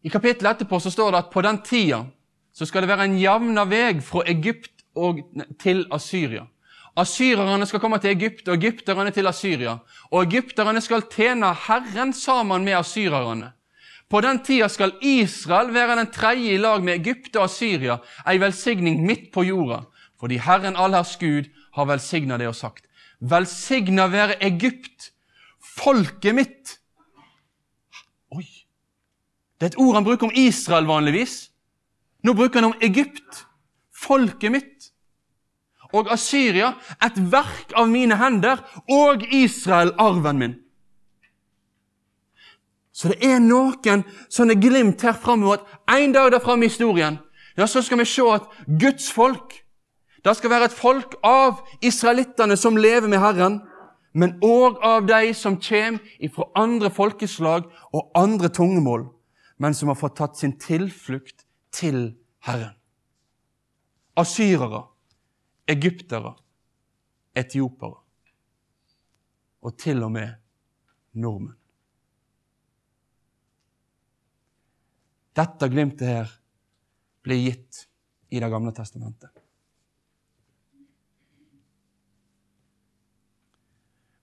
I 0.04 0.12
kapittelet 0.12 0.56
etterpå 0.56 0.80
så 0.80 0.92
står 0.92 1.12
det 1.12 1.24
at 1.24 1.32
på 1.32 1.44
den 1.44 1.60
tida 1.64 2.06
så 2.54 2.66
skal 2.66 2.84
det 2.84 2.92
være 2.92 3.08
en 3.10 3.20
jevna 3.20 3.66
vei 3.68 4.00
fra 4.04 4.24
Egypt 4.30 4.84
til 5.60 5.86
Asyria. 5.92 6.46
Asyrerne 6.96 7.66
skal 7.66 7.82
komme 7.82 7.98
til 7.98 8.12
Egypt, 8.14 8.48
og 8.48 8.54
egypterne 8.60 9.12
til 9.12 9.28
Asyria. 9.28 9.80
Og 10.12 10.28
egypterne 10.28 10.82
skal 10.82 11.08
tjene 11.10 11.50
Herren 11.66 12.14
sammen 12.14 12.64
med 12.64 12.78
asyrerne. 12.78 13.50
På 14.14 14.22
den 14.22 14.44
tida 14.46 14.68
skal 14.70 14.92
Israel 15.02 15.72
være 15.74 15.96
den 15.98 16.12
tredje 16.14 16.54
i 16.54 16.58
lag 16.62 16.84
med 16.86 17.00
Egypt 17.00 17.34
og 17.42 17.50
Syria, 17.50 17.96
ei 18.30 18.38
velsigning 18.38 19.00
midt 19.08 19.32
på 19.34 19.42
jorda, 19.48 19.80
fordi 20.22 20.38
Herren 20.38 20.78
allherrs 20.78 21.16
Gud 21.18 21.48
har 21.74 21.88
velsigna 21.90 22.38
det 22.38 22.52
og 22.52 22.54
sagt. 22.54 22.86
Velsigna 23.18 24.06
være 24.14 24.38
Egypt, 24.46 25.10
folket 25.80 26.38
mitt. 26.38 26.76
Oi! 28.30 28.46
Det 29.58 29.66
er 29.66 29.74
et 29.74 29.82
ord 29.82 29.98
han 29.98 30.06
bruker 30.06 30.30
om 30.30 30.38
Israel 30.38 30.86
vanligvis. 30.86 31.50
Nå 32.22 32.38
bruker 32.38 32.62
han 32.62 32.70
om 32.70 32.86
Egypt, 32.86 33.48
folket 33.98 34.54
mitt. 34.54 34.92
Og 35.90 36.14
Asyria, 36.14 36.76
et 37.02 37.18
verk 37.34 37.74
av 37.74 37.90
mine 37.90 38.22
hender, 38.22 38.62
og 38.94 39.26
Israel, 39.34 39.96
arven 39.98 40.38
min. 40.38 40.60
Så 42.94 43.10
det 43.10 43.26
er 43.26 43.42
noen 43.42 44.04
sånne 44.30 44.56
glimt 44.62 45.02
her 45.02 45.18
framover 45.18 45.64
at 45.64 45.96
en 45.98 46.14
dag 46.14 46.30
der 46.32 46.44
framme 46.44 46.68
i 46.68 46.70
historien 46.70 47.18
ja, 47.58 47.68
så 47.68 47.82
skal 47.86 48.00
vi 48.02 48.06
se 48.10 48.26
at 48.34 48.46
Guds 48.66 49.12
folk 49.14 49.64
det 50.24 50.38
skal 50.38 50.54
være 50.54 50.70
et 50.70 50.76
folk 50.76 51.18
av 51.28 51.66
israelittene 51.84 52.56
som 52.56 52.78
lever 52.80 53.10
med 53.12 53.20
Herren, 53.20 53.58
men 54.16 54.38
òg 54.40 54.78
av 54.80 55.08
de 55.10 55.34
som 55.36 55.58
kommer 55.60 56.30
fra 56.32 56.46
andre 56.56 56.92
folkeslag 56.94 57.66
og 57.92 58.12
andre 58.16 58.48
tungemål, 58.48 59.10
men 59.60 59.76
som 59.76 59.92
har 59.92 60.00
fått 60.00 60.16
tatt 60.22 60.40
sin 60.40 60.56
tilflukt 60.60 61.44
til 61.76 62.14
Herren. 62.48 62.78
Asyrere, 64.16 64.86
egyptere, 65.68 66.36
etiopere 67.36 68.00
og 69.64 69.76
til 69.80 70.04
og 70.06 70.12
med 70.14 70.38
nordmenn. 71.20 71.63
Dette 75.38 75.70
glimtet 75.70 76.08
her 76.08 76.34
blir 77.24 77.42
gitt 77.42 77.88
i 78.34 78.40
Det 78.40 78.50
gamle 78.50 78.72
testamentet. 78.74 79.30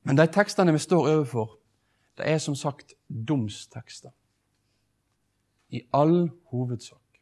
Men 0.03 0.17
de 0.19 0.27
tekstene 0.27 0.73
vi 0.75 0.81
står 0.83 1.07
overfor, 1.13 1.53
det 2.19 2.27
er 2.27 2.39
som 2.43 2.57
sagt 2.59 2.97
domstekster. 3.09 4.11
I 5.71 5.85
all 5.95 6.31
hovedsak. 6.51 7.21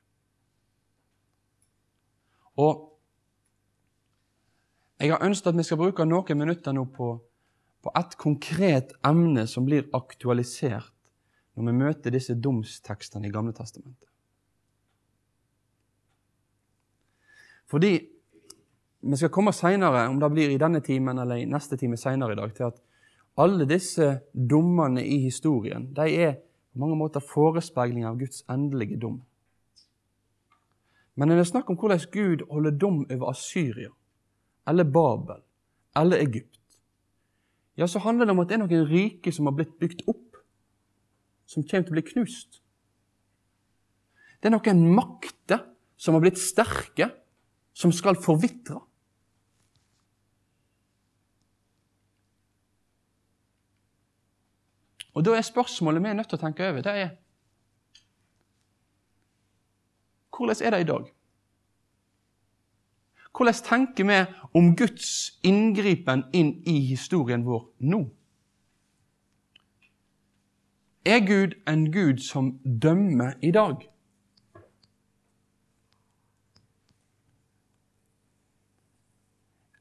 Og 2.56 2.86
jeg 4.98 5.12
har 5.12 5.22
ønsket 5.22 5.52
at 5.52 5.58
vi 5.58 5.66
skal 5.68 5.78
bruke 5.78 6.06
noen 6.08 6.38
minutter 6.40 6.72
nå 6.72 6.86
på, 6.90 7.10
på 7.84 7.92
et 8.00 8.16
konkret 8.18 8.96
emne 9.06 9.44
som 9.46 9.68
blir 9.68 9.86
aktualisert 9.94 10.94
når 11.58 11.72
vi 11.72 11.78
møter 11.78 12.14
disse 12.14 12.36
domstekstene 12.38 13.28
i 13.28 13.32
Gamle 13.34 13.52
testamentet. 13.56 14.06
Fordi 17.68 17.92
vi 19.00 19.16
skal 19.16 19.30
komme 19.30 19.52
senere, 19.52 20.08
om 20.08 20.18
det 20.20 20.30
blir 20.32 20.50
i 20.50 20.60
denne 20.60 20.80
timen 20.84 21.18
eller 21.18 21.38
i 21.42 21.48
neste 21.48 21.76
time 21.76 21.98
senere 22.00 22.34
i 22.34 22.38
dag, 22.38 22.54
til 22.56 22.70
at 22.70 22.78
alle 23.38 23.68
disse 23.70 24.08
dommene 24.32 25.04
i 25.04 25.20
historien 25.22 25.90
de 25.94 26.06
er 26.16 26.38
på 26.38 26.82
mange 26.82 26.98
måter 26.98 27.22
forespeiling 27.24 28.06
av 28.06 28.18
Guds 28.18 28.42
endelige 28.50 28.98
dom. 29.00 29.20
Men 31.18 31.28
når 31.30 31.40
det 31.40 31.44
er 31.46 31.50
snakk 31.52 31.70
om 31.70 31.78
hvordan 31.78 32.04
Gud 32.14 32.44
holder 32.50 32.74
dom 32.78 33.00
over 33.10 33.30
Asyria, 33.30 33.90
eller 34.68 34.84
Babel, 34.84 35.42
eller 35.96 36.22
Egypt, 36.22 36.58
ja, 37.78 37.86
så 37.86 37.98
handler 38.02 38.26
det 38.26 38.34
om 38.34 38.42
at 38.42 38.50
det 38.50 38.58
er 38.58 38.62
noen 38.64 38.86
rike 38.90 39.32
som 39.34 39.46
har 39.46 39.54
blitt 39.58 39.74
bygd 39.78 40.04
opp, 40.10 40.27
som 41.48 41.64
kommer 41.64 41.86
til 41.88 41.94
å 41.94 41.96
bli 41.96 42.04
knust. 42.10 42.60
Det 44.38 44.50
er 44.50 44.54
noen 44.54 44.84
makter 44.94 45.64
som 45.98 46.14
har 46.14 46.22
blitt 46.22 46.38
sterke, 46.38 47.08
som 47.74 47.94
skal 47.94 48.18
forvitre. 48.20 48.78
Og 55.18 55.24
Da 55.26 55.34
er 55.34 55.42
spørsmålet 55.42 56.02
vi 56.02 56.08
er 56.12 56.14
nødt 56.14 56.28
til 56.30 56.38
å 56.38 56.44
tenke 56.44 56.68
over, 56.68 56.84
det 56.84 56.92
er 56.94 57.16
Hvordan 60.38 60.62
er 60.62 60.70
det 60.70 60.80
i 60.80 60.86
dag? 60.86 61.08
Hvordan 63.34 63.54
tenker 63.54 64.04
vi 64.06 64.18
om 64.54 64.76
Guds 64.76 65.40
inngripen 65.42 66.22
inn 66.32 66.62
i 66.66 66.78
historien 66.86 67.42
vår 67.42 67.64
nå? 67.80 68.04
Er 71.04 71.20
Gud 71.20 71.54
en 71.68 71.92
Gud 71.92 72.18
som 72.18 72.58
dømmer 72.82 73.32
i 73.42 73.50
dag? 73.50 73.76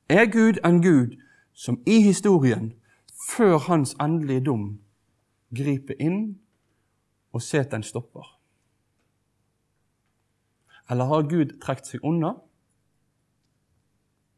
Er 0.10 0.32
Gud 0.32 0.60
en 0.66 0.82
Gud 0.82 1.18
som 1.54 1.84
i 1.88 2.02
historien, 2.02 2.74
før 3.30 3.58
hans 3.58 3.96
endelige 4.02 4.44
dom, 4.44 4.80
griper 5.56 5.94
inn 6.00 6.40
og 7.34 7.42
setter 7.42 7.78
en 7.78 7.84
stopper? 7.84 8.40
Eller 10.90 11.06
har 11.06 11.28
Gud 11.28 11.58
trukket 11.60 11.88
seg 11.88 12.06
unna 12.06 12.38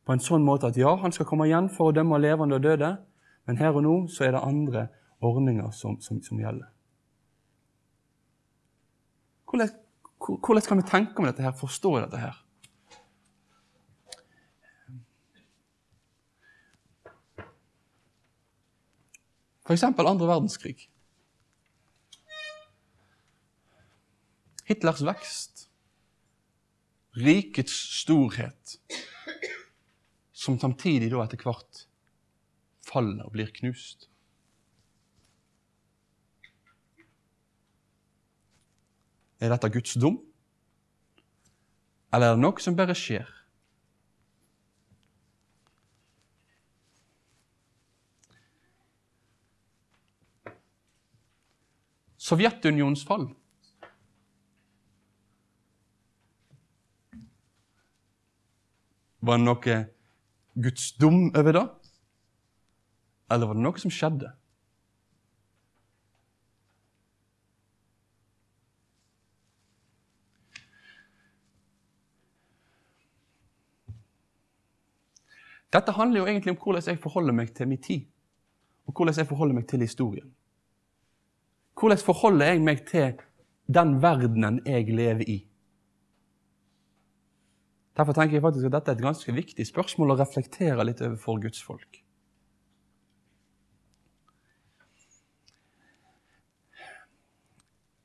på 0.06 0.16
en 0.16 0.24
sånn 0.26 0.42
måte 0.42 0.72
at 0.72 0.78
ja, 0.78 0.96
han 0.98 1.14
skal 1.14 1.28
komme 1.30 1.46
igjen 1.46 1.70
for 1.70 1.92
å 1.92 1.94
dømme 1.94 2.18
levende 2.18 2.58
og 2.58 2.64
døde, 2.64 2.96
men 3.46 3.60
her 3.62 3.76
og 3.76 3.84
nå 3.86 3.98
så 4.10 4.26
er 4.26 4.34
det 4.34 4.42
andre 4.42 4.88
ordninger 5.20 5.72
som, 5.72 6.00
som, 6.02 6.22
som 6.24 6.40
gjelder? 6.40 6.70
Hvordan, 9.50 9.72
hvordan 10.20 10.68
kan 10.68 10.78
vi 10.78 10.88
tenke 10.90 11.20
om 11.20 11.28
dette 11.28 11.44
her, 11.44 11.56
forstå 11.58 11.96
dette 12.04 12.22
her? 12.22 12.38
F.eks. 19.70 19.84
andre 19.84 20.26
verdenskrig. 20.26 20.88
Hitlers 24.66 25.02
vekst, 25.06 25.68
rikets 27.18 27.76
storhet, 28.00 28.80
som 30.34 30.58
samtidig 30.62 31.12
da 31.14 31.22
etter 31.22 31.42
hvert 31.42 31.84
faller 32.86 33.26
og 33.26 33.34
blir 33.34 33.50
knust. 33.54 34.10
Er 39.40 39.54
dette 39.54 39.70
Guds 39.72 39.94
dom, 39.96 40.18
eller 42.12 42.32
er 42.32 42.36
det 42.36 42.44
noe 42.44 42.64
som 42.64 42.76
bare 42.76 42.96
skjer? 42.98 43.28
Sovjetunionens 52.30 53.06
fall 53.08 53.30
Var 59.20 59.40
det 59.40 59.46
noe 59.46 59.78
Guds 60.64 60.92
dom 61.00 61.26
over 61.36 61.56
det? 61.56 61.64
Eller 63.32 63.50
var 63.50 63.58
det 63.58 63.64
noe 63.66 63.82
som 63.82 63.92
skjedde? 63.92 64.32
Dette 75.74 75.94
handler 75.94 76.20
jo 76.20 76.26
egentlig 76.26 76.52
om 76.56 76.62
hvordan 76.64 76.88
jeg 76.88 77.00
forholder 77.00 77.34
meg 77.34 77.54
til 77.56 77.68
min 77.70 77.82
tid, 77.82 78.08
og 78.88 78.94
hvordan 78.94 79.18
jeg 79.18 79.28
forholder 79.28 79.56
meg 79.56 79.68
til 79.70 79.86
historien. 79.86 80.32
Hvordan 81.80 81.98
forholder 82.06 82.46
jeg 82.46 82.62
meg 82.62 82.86
til 82.88 83.22
den 83.68 84.02
verdenen 84.02 84.62
jeg 84.66 84.90
lever 84.90 85.30
i? 85.30 85.38
Derfor 87.98 88.14
tenker 88.14 88.36
jeg 88.36 88.42
faktisk 88.42 88.66
at 88.66 88.72
dette 88.72 88.92
er 88.92 88.96
et 88.96 89.04
ganske 89.04 89.34
viktig 89.36 89.66
spørsmål 89.68 90.14
å 90.14 90.22
reflektere 90.22 90.86
litt 90.88 91.02
over 91.04 91.18
for 91.20 91.42
Guds 91.44 91.62
folk. 91.64 92.00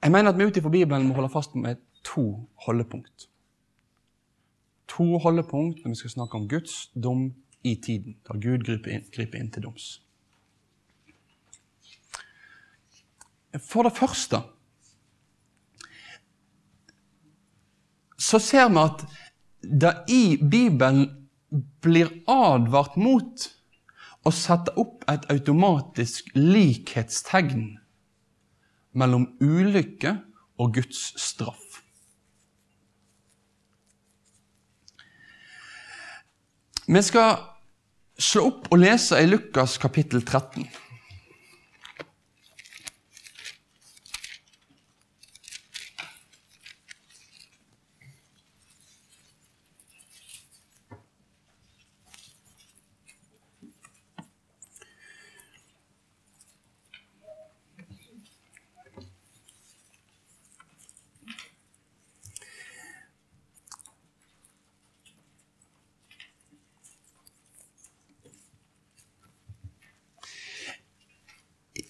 Jeg 0.05 0.13
mener 0.13 0.31
at 0.31 0.39
vi 0.39 0.45
ut 0.45 0.57
ifra 0.57 0.69
Bibelen 0.69 1.07
må 1.09 1.15
holde 1.17 1.31
fast 1.33 1.55
med 1.55 1.79
to 2.05 2.25
holdepunkt. 2.67 3.29
To 4.93 5.07
holdepunkt 5.19 5.81
når 5.81 5.95
vi 5.95 6.01
skal 6.03 6.11
snakke 6.11 6.37
om 6.37 6.49
Guds 6.49 6.91
dom 6.93 7.31
i 7.65 7.77
tiden, 7.81 8.19
da 8.29 8.37
Gud 8.37 8.65
griper 8.67 8.93
inn, 8.93 9.07
griper 9.13 9.41
inn 9.41 9.51
til 9.53 9.65
doms. 9.65 9.89
For 13.63 13.87
det 13.87 13.95
første 13.95 14.41
så 18.25 18.41
ser 18.43 18.71
vi 18.73 18.81
at 18.83 19.05
det 19.65 19.93
i 20.13 20.25
Bibelen 20.41 21.07
blir 21.85 22.11
advart 22.31 22.97
mot 22.99 23.47
å 24.25 24.33
sette 24.35 24.73
opp 24.81 25.05
et 25.13 25.27
automatisk 25.33 26.33
likhetstegn 26.37 27.67
mellom 28.97 29.29
ulykke 29.43 30.17
og 30.59 30.77
Guds 30.79 31.07
straff. 31.21 31.83
Vi 36.85 37.01
skal 37.05 37.54
slå 38.19 38.47
opp 38.51 38.69
og 38.73 38.81
lese 38.83 39.19
i 39.23 39.29
Lukas 39.29 39.77
kapittel 39.83 40.23
13. 40.23 40.67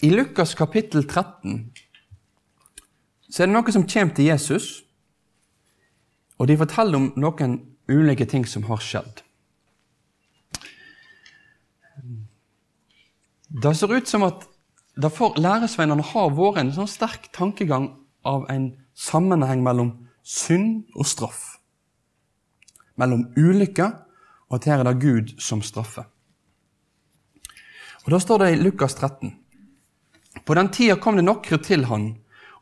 I 0.05 0.11
Lukas 0.11 0.55
kapittel 0.55 1.07
13 1.09 1.71
så 3.31 3.43
er 3.43 3.49
det 3.49 3.55
noe 3.55 3.73
som 3.73 3.87
kommer 3.88 4.12
til 4.12 4.27
Jesus, 4.29 4.67
og 6.37 6.51
de 6.51 6.57
forteller 6.61 6.99
om 6.99 7.07
noen 7.17 7.55
ulike 7.88 8.27
ting 8.29 8.43
som 8.45 8.67
har 8.69 8.83
skjedd. 8.85 9.23
Det 13.49 13.73
ser 13.79 13.95
ut 13.95 14.11
som 14.11 14.27
at 14.27 14.45
det 15.01 15.11
læresveinene 15.40 16.05
har 16.11 16.35
vært 16.37 16.61
en 16.61 16.73
sånn 16.77 16.90
sterk 16.90 17.31
tankegang 17.33 17.87
av 18.29 18.45
en 18.53 18.75
sammenheng 18.93 19.62
mellom 19.64 19.95
synd 20.21 20.85
og 20.93 21.09
straff. 21.09 21.62
Mellom 23.01 23.31
ulykke 23.40 23.88
og 24.51 24.59
at 24.59 24.69
her 24.69 24.85
er 24.85 24.90
det 24.90 25.01
Gud 25.01 25.33
som 25.40 25.64
straffer. 25.64 26.05
Og 28.05 28.12
Da 28.12 28.21
står 28.21 28.45
det 28.45 28.51
i 28.53 28.61
Lukas 28.61 29.01
13. 29.01 29.33
På 30.44 30.55
den 30.55 30.68
tida 30.68 30.97
kom 30.97 31.16
det 31.16 31.25
nokre 31.25 31.59
til 31.62 31.87
han 31.88 32.11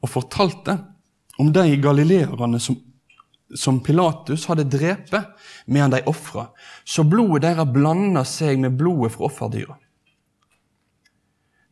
og 0.02 0.10
fortalte 0.10 0.76
om 1.40 1.52
de 1.52 1.76
galileerne 1.80 2.60
som, 2.60 2.76
som 3.54 3.80
Pilatus 3.84 4.46
hadde 4.50 4.68
drept 4.70 5.14
medan 5.66 5.94
de 5.94 6.02
ofra, 6.10 6.50
så 6.84 7.04
blodet 7.06 7.46
deres 7.46 7.70
blanda 7.72 8.24
seg 8.28 8.60
med 8.60 8.76
blodet 8.78 9.14
fra 9.16 9.28
offerdyra. 9.30 9.78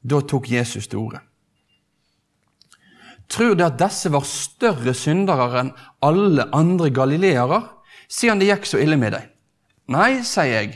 Da 0.01 0.23
tok 0.25 0.49
Jesus 0.51 0.89
til 0.89 1.03
orde. 1.03 1.21
Tror 3.31 3.55
de 3.55 3.67
at 3.67 3.79
disse 3.79 4.11
var 4.11 4.27
større 4.27 4.95
syndere 4.97 5.51
enn 5.61 5.75
alle 6.03 6.49
andre 6.57 6.91
galileere, 6.91 7.61
siden 8.11 8.41
det 8.41 8.49
gikk 8.49 8.67
så 8.67 8.81
ille 8.83 8.99
med 8.99 9.15
dem? 9.15 9.29
Nei, 9.91 10.23
sier 10.27 10.51
jeg. 10.51 10.73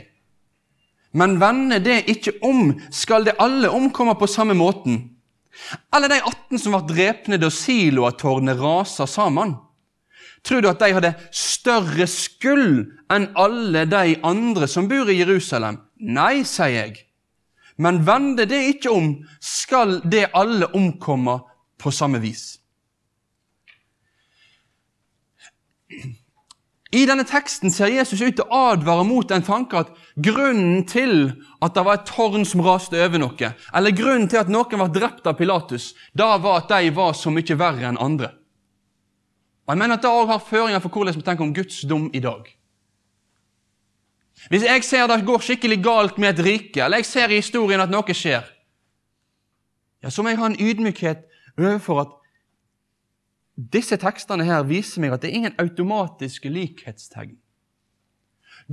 Men 1.15 1.37
vende 1.39 1.81
det 1.83 2.05
ikke 2.11 2.35
om, 2.43 2.73
skal 2.91 3.27
det 3.27 3.37
alle 3.39 3.71
omkomme 3.71 4.15
på 4.19 4.27
samme 4.27 4.55
måten. 4.55 5.14
Alle 5.95 6.09
de 6.11 6.19
18 6.21 6.59
som 6.61 6.75
ble 6.75 6.83
drepne 6.89 7.39
da 7.41 7.49
Siloatårnet 7.53 8.59
rasa 8.59 9.07
sammen. 9.09 9.55
Tror 10.45 10.61
du 10.61 10.69
at 10.69 10.81
de 10.83 10.91
hadde 10.93 11.13
større 11.33 12.05
skyld 12.09 12.91
enn 13.13 13.31
alle 13.39 13.85
de 13.89 14.17
andre 14.25 14.69
som 14.69 14.89
bor 14.89 15.09
i 15.09 15.17
Jerusalem? 15.17 15.79
Nei, 15.97 16.43
sier 16.45 16.75
jeg. 16.75 16.99
Men 17.81 18.03
vender 18.07 18.47
det 18.47 18.61
ikke 18.75 18.93
om, 18.93 19.09
skal 19.41 19.99
det 20.05 20.29
alle 20.37 20.69
omkomme 20.77 21.39
på 21.81 21.91
samme 21.91 22.21
vis. 22.23 22.55
I 26.95 27.03
denne 27.09 27.25
teksten 27.27 27.73
ser 27.73 27.91
Jesus 27.91 28.21
ut 28.21 28.37
til 28.37 28.45
å 28.45 28.69
advare 28.71 29.03
mot 29.07 29.27
den 29.27 29.43
tanke 29.43 29.81
at 29.81 29.91
grunnen 30.15 30.85
til 30.87 31.33
at 31.65 31.75
det 31.75 31.83
var 31.85 31.99
et 31.99 32.09
tårn 32.09 32.45
som 32.47 32.63
raste 32.65 32.97
over 32.99 33.21
noe, 33.21 33.51
eller 33.73 33.95
grunnen 33.95 34.27
til 34.29 34.41
at 34.41 34.51
noen 34.51 34.81
var 34.81 34.91
drept 34.93 35.27
av 35.27 35.37
Pilatus, 35.39 35.93
da 36.13 36.35
var 36.41 36.63
at 36.63 36.73
de 36.73 36.91
var 36.95 37.15
så 37.17 37.33
mye 37.33 37.57
verre 37.59 37.89
enn 37.89 38.01
andre. 38.01 38.31
Og 39.65 39.73
Jeg 39.73 39.81
mener 39.81 39.95
at 39.95 40.01
Det 40.01 40.09
også 40.09 40.31
har 40.31 40.39
føringer 40.49 40.79
for 40.79 40.89
hvordan 40.89 41.15
vi 41.15 41.21
tenker 41.21 41.43
om 41.43 41.53
Guds 41.53 41.81
dom 41.89 42.09
i 42.13 42.19
dag. 42.19 42.43
Hvis 44.49 44.63
jeg 44.63 44.83
ser 44.83 45.07
det 45.07 45.25
går 45.25 45.41
skikkelig 45.41 45.83
galt 45.83 46.17
med 46.17 46.35
et 46.35 46.45
rike, 46.45 46.83
eller 46.83 46.97
jeg 47.01 47.05
ser 47.05 47.31
i 47.31 47.39
historien 47.39 47.81
at 47.81 47.89
noe 47.89 48.13
skjer, 48.13 48.43
ja, 50.03 50.09
så 50.09 50.21
må 50.21 50.29
jeg 50.29 50.37
ha 50.37 50.51
en 50.51 50.59
ydmykhet 50.59 51.23
overfor 51.57 52.01
at 52.03 52.13
disse 53.55 53.97
tekstene 53.97 54.45
her 54.45 54.67
viser 54.67 55.01
meg 55.01 55.15
at 55.15 55.23
det 55.23 55.31
er 55.31 55.39
ingen 55.39 55.55
automatiske 55.57 56.51
likhetstegn. 56.51 57.37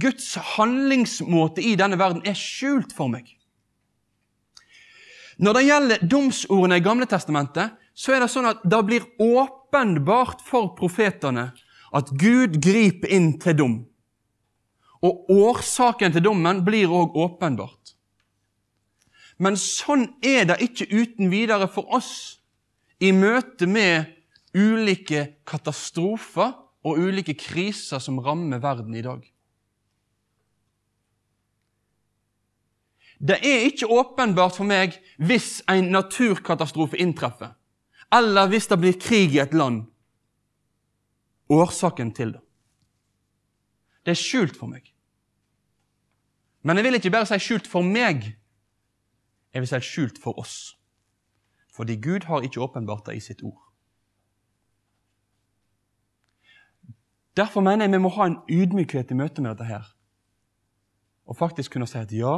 Guds 0.00 0.35
handlingsmåte 0.57 1.62
i 1.64 1.74
denne 1.76 1.98
verden 2.00 2.24
er 2.28 2.37
skjult 2.38 2.94
for 2.96 3.12
meg. 3.12 3.26
Når 5.42 5.57
det 5.57 5.64
gjelder 5.66 6.05
domsordene 6.07 6.78
i 6.78 6.85
Gamle 6.85 7.09
testamentet, 7.09 7.74
så 7.92 8.14
er 8.14 8.22
det 8.22 8.31
sånn 8.33 8.48
at 8.48 8.62
det 8.64 8.81
blir 8.88 9.07
åpenbart 9.20 10.44
for 10.46 10.72
profetene 10.78 11.50
at 11.92 12.12
Gud 12.16 12.57
griper 12.62 13.11
inn 13.12 13.35
til 13.40 13.59
dom. 13.59 13.74
Og 15.02 15.28
årsaken 15.35 16.14
til 16.14 16.24
dommen 16.24 16.62
blir 16.64 16.92
òg 16.92 17.16
åpenbart. 17.18 17.96
Men 19.42 19.59
sånn 19.59 20.07
er 20.22 20.46
det 20.48 20.61
ikke 20.62 20.87
uten 20.92 21.33
videre 21.33 21.66
for 21.68 21.90
oss 21.92 22.38
i 23.02 23.11
møte 23.12 23.66
med 23.66 24.12
ulike 24.55 25.42
katastrofer 25.48 26.55
og 26.87 26.98
ulike 27.02 27.35
kriser 27.38 28.02
som 28.02 28.20
rammer 28.22 28.62
verden 28.62 28.94
i 28.94 29.02
dag. 29.05 29.24
Det 33.23 33.39
er 33.39 33.67
ikke 33.69 33.87
åpenbart 33.87 34.57
for 34.59 34.67
meg 34.67 34.97
hvis 35.23 35.61
en 35.71 35.93
naturkatastrofe 35.95 36.99
inntreffer, 36.99 37.55
eller 38.13 38.51
hvis 38.51 38.67
det 38.67 38.79
blir 38.83 38.99
krig 38.99 39.37
i 39.37 39.43
et 39.43 39.55
land, 39.55 39.85
årsaken 41.53 42.11
til 42.17 42.35
det. 42.35 42.43
Det 44.03 44.17
er 44.17 44.19
skjult 44.19 44.57
for 44.59 44.67
meg. 44.67 44.89
Men 46.63 46.77
jeg 46.77 46.85
vil 46.85 46.99
ikke 46.99 47.13
bare 47.15 47.29
si 47.31 47.39
skjult 47.43 47.69
for 47.71 47.87
meg, 47.87 48.33
jeg 49.55 49.63
vil 49.63 49.71
si 49.71 49.81
skjult 49.87 50.19
for 50.23 50.39
oss. 50.43 50.75
Fordi 51.73 51.97
Gud 51.97 52.27
har 52.27 52.43
ikke 52.43 52.61
åpenbart 52.61 53.07
det 53.07 53.17
i 53.17 53.23
sitt 53.23 53.43
ord. 53.43 53.61
Derfor 57.37 57.61
mener 57.65 57.87
jeg 57.87 57.95
vi 57.95 58.03
må 58.03 58.11
ha 58.13 58.27
en 58.29 58.41
ydmykhet 58.51 59.11
i 59.11 59.17
møte 59.17 59.43
med 59.43 59.55
dette 59.55 59.65
her. 59.71 59.87
Og 61.25 61.39
faktisk 61.39 61.73
kunne 61.73 61.89
si 61.89 61.97
at 61.99 62.13
ja, 62.13 62.35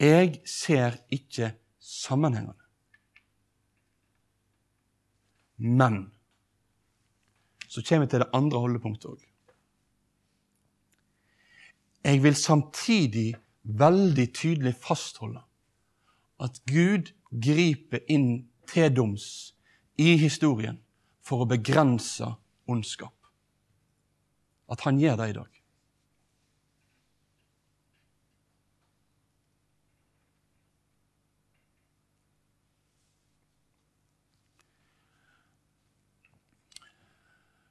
jeg 0.00 0.40
ser 0.48 0.96
ikke 1.12 1.52
sammenhengene. 1.80 2.56
Men 5.60 6.06
så 7.68 7.82
kommer 7.84 8.06
vi 8.06 8.10
til 8.10 8.24
det 8.24 8.30
andre 8.34 8.62
holdepunktet 8.64 9.10
òg. 9.12 9.26
Jeg 12.04 12.22
vil 12.24 12.34
samtidig 12.34 13.34
veldig 13.62 14.26
tydelig 14.34 14.72
fastholde 14.80 15.42
at 16.40 16.62
Gud 16.64 17.12
griper 17.30 18.00
inn 18.08 18.48
til 18.70 18.88
doms 18.96 19.26
i 20.00 20.16
historien 20.16 20.80
for 21.20 21.44
å 21.44 21.50
begrense 21.50 22.24
ondskap. 22.70 23.14
At 24.72 24.86
han 24.86 24.98
gjør 25.02 25.20
det 25.20 25.28
i 25.28 25.36
dag. 25.36 25.59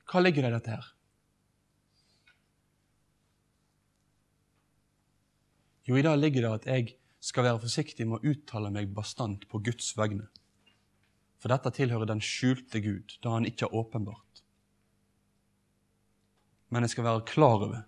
Hva 0.09 0.23
ligger 0.23 0.45
det 0.45 0.49
i 0.49 0.55
dette 0.57 0.73
her? 0.73 0.87
Jo, 5.89 5.97
i 5.97 6.05
det 6.05 6.15
ligger 6.17 6.45
det 6.45 6.55
at 6.57 6.67
jeg 6.69 6.95
skal 7.19 7.45
være 7.45 7.61
forsiktig 7.61 8.07
med 8.07 8.19
å 8.19 8.31
uttale 8.33 8.71
meg 8.73 8.91
bastant 8.93 9.45
på 9.49 9.61
Guds 9.65 9.91
vegne. 9.97 10.27
For 11.39 11.51
dette 11.53 11.71
tilhører 11.75 12.09
den 12.09 12.21
skjulte 12.23 12.81
Gud, 12.83 13.15
da 13.23 13.37
han 13.37 13.47
ikke 13.47 13.67
er 13.67 13.77
åpenbart. 13.79 14.43
Men 16.69 16.85
jeg 16.85 16.93
skal 16.93 17.07
være 17.07 17.25
klar 17.29 17.65
over 17.65 17.85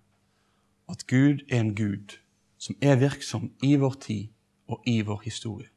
at 0.92 1.06
Gud 1.10 1.46
er 1.50 1.60
en 1.60 1.76
Gud 1.78 2.18
som 2.62 2.78
er 2.82 3.02
virksom 3.02 3.52
i 3.66 3.76
vår 3.82 3.98
tid 4.02 4.32
og 4.70 4.86
i 4.90 5.02
vår 5.06 5.22
historie. 5.26 5.70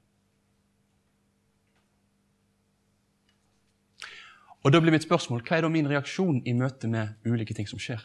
Og 4.65 4.73
Da 4.73 4.81
blir 4.81 4.95
mitt 4.95 5.05
spørsmål 5.05 5.43
hva 5.45 5.59
er 5.59 5.67
da 5.67 5.69
min 5.69 5.89
reaksjon 5.89 6.41
i 6.49 6.53
møte 6.57 6.89
med 6.89 7.21
ulike 7.29 7.55
ting 7.55 7.69
som 7.69 7.79
skjer? 7.79 8.01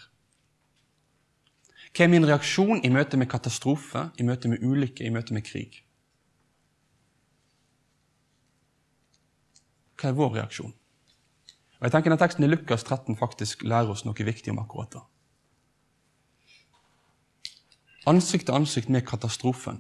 Hva 1.95 2.06
er 2.06 2.12
min 2.12 2.28
reaksjon 2.28 2.84
i 2.84 2.91
møte 2.91 3.17
med 3.17 3.30
katastrofe, 3.32 4.10
i 4.19 4.26
møte 4.28 4.52
med 4.52 4.62
ulykke, 4.62 5.06
i 5.08 5.13
møte 5.13 5.34
med 5.34 5.48
krig? 5.48 5.80
Hva 10.00 10.12
er 10.12 10.20
vår 10.20 10.36
reaksjon? 10.36 10.76
Og 11.80 11.88
jeg 11.88 11.95
tenker 11.95 12.12
Denne 12.12 12.20
Teksten 12.20 12.43
i 12.43 12.51
Lukas 12.51 12.84
13 12.84 13.16
faktisk 13.16 13.64
lærer 13.64 13.93
oss 13.93 14.03
noe 14.03 14.28
viktig 14.28 14.51
om 14.51 14.60
akkurat 14.60 14.97
det. 14.97 15.05
Ansikt 18.07 18.47
til 18.47 18.55
ansikt 18.55 18.91
med 18.91 19.07
katastrofen 19.07 19.80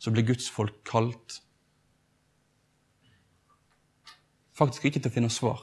så 0.00 0.12
blir 0.12 0.26
Guds 0.28 0.48
folk 0.52 0.80
kalt 0.88 1.40
faktisk 4.56 4.88
ikke 4.88 5.04
til 5.04 5.12
å 5.12 5.16
finne 5.18 5.32
svar, 5.32 5.62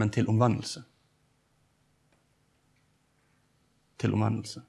men 0.00 0.10
til 0.10 0.28
omvendelse. 0.32 0.84
til 4.04 4.14
omvendelse. 4.14 4.62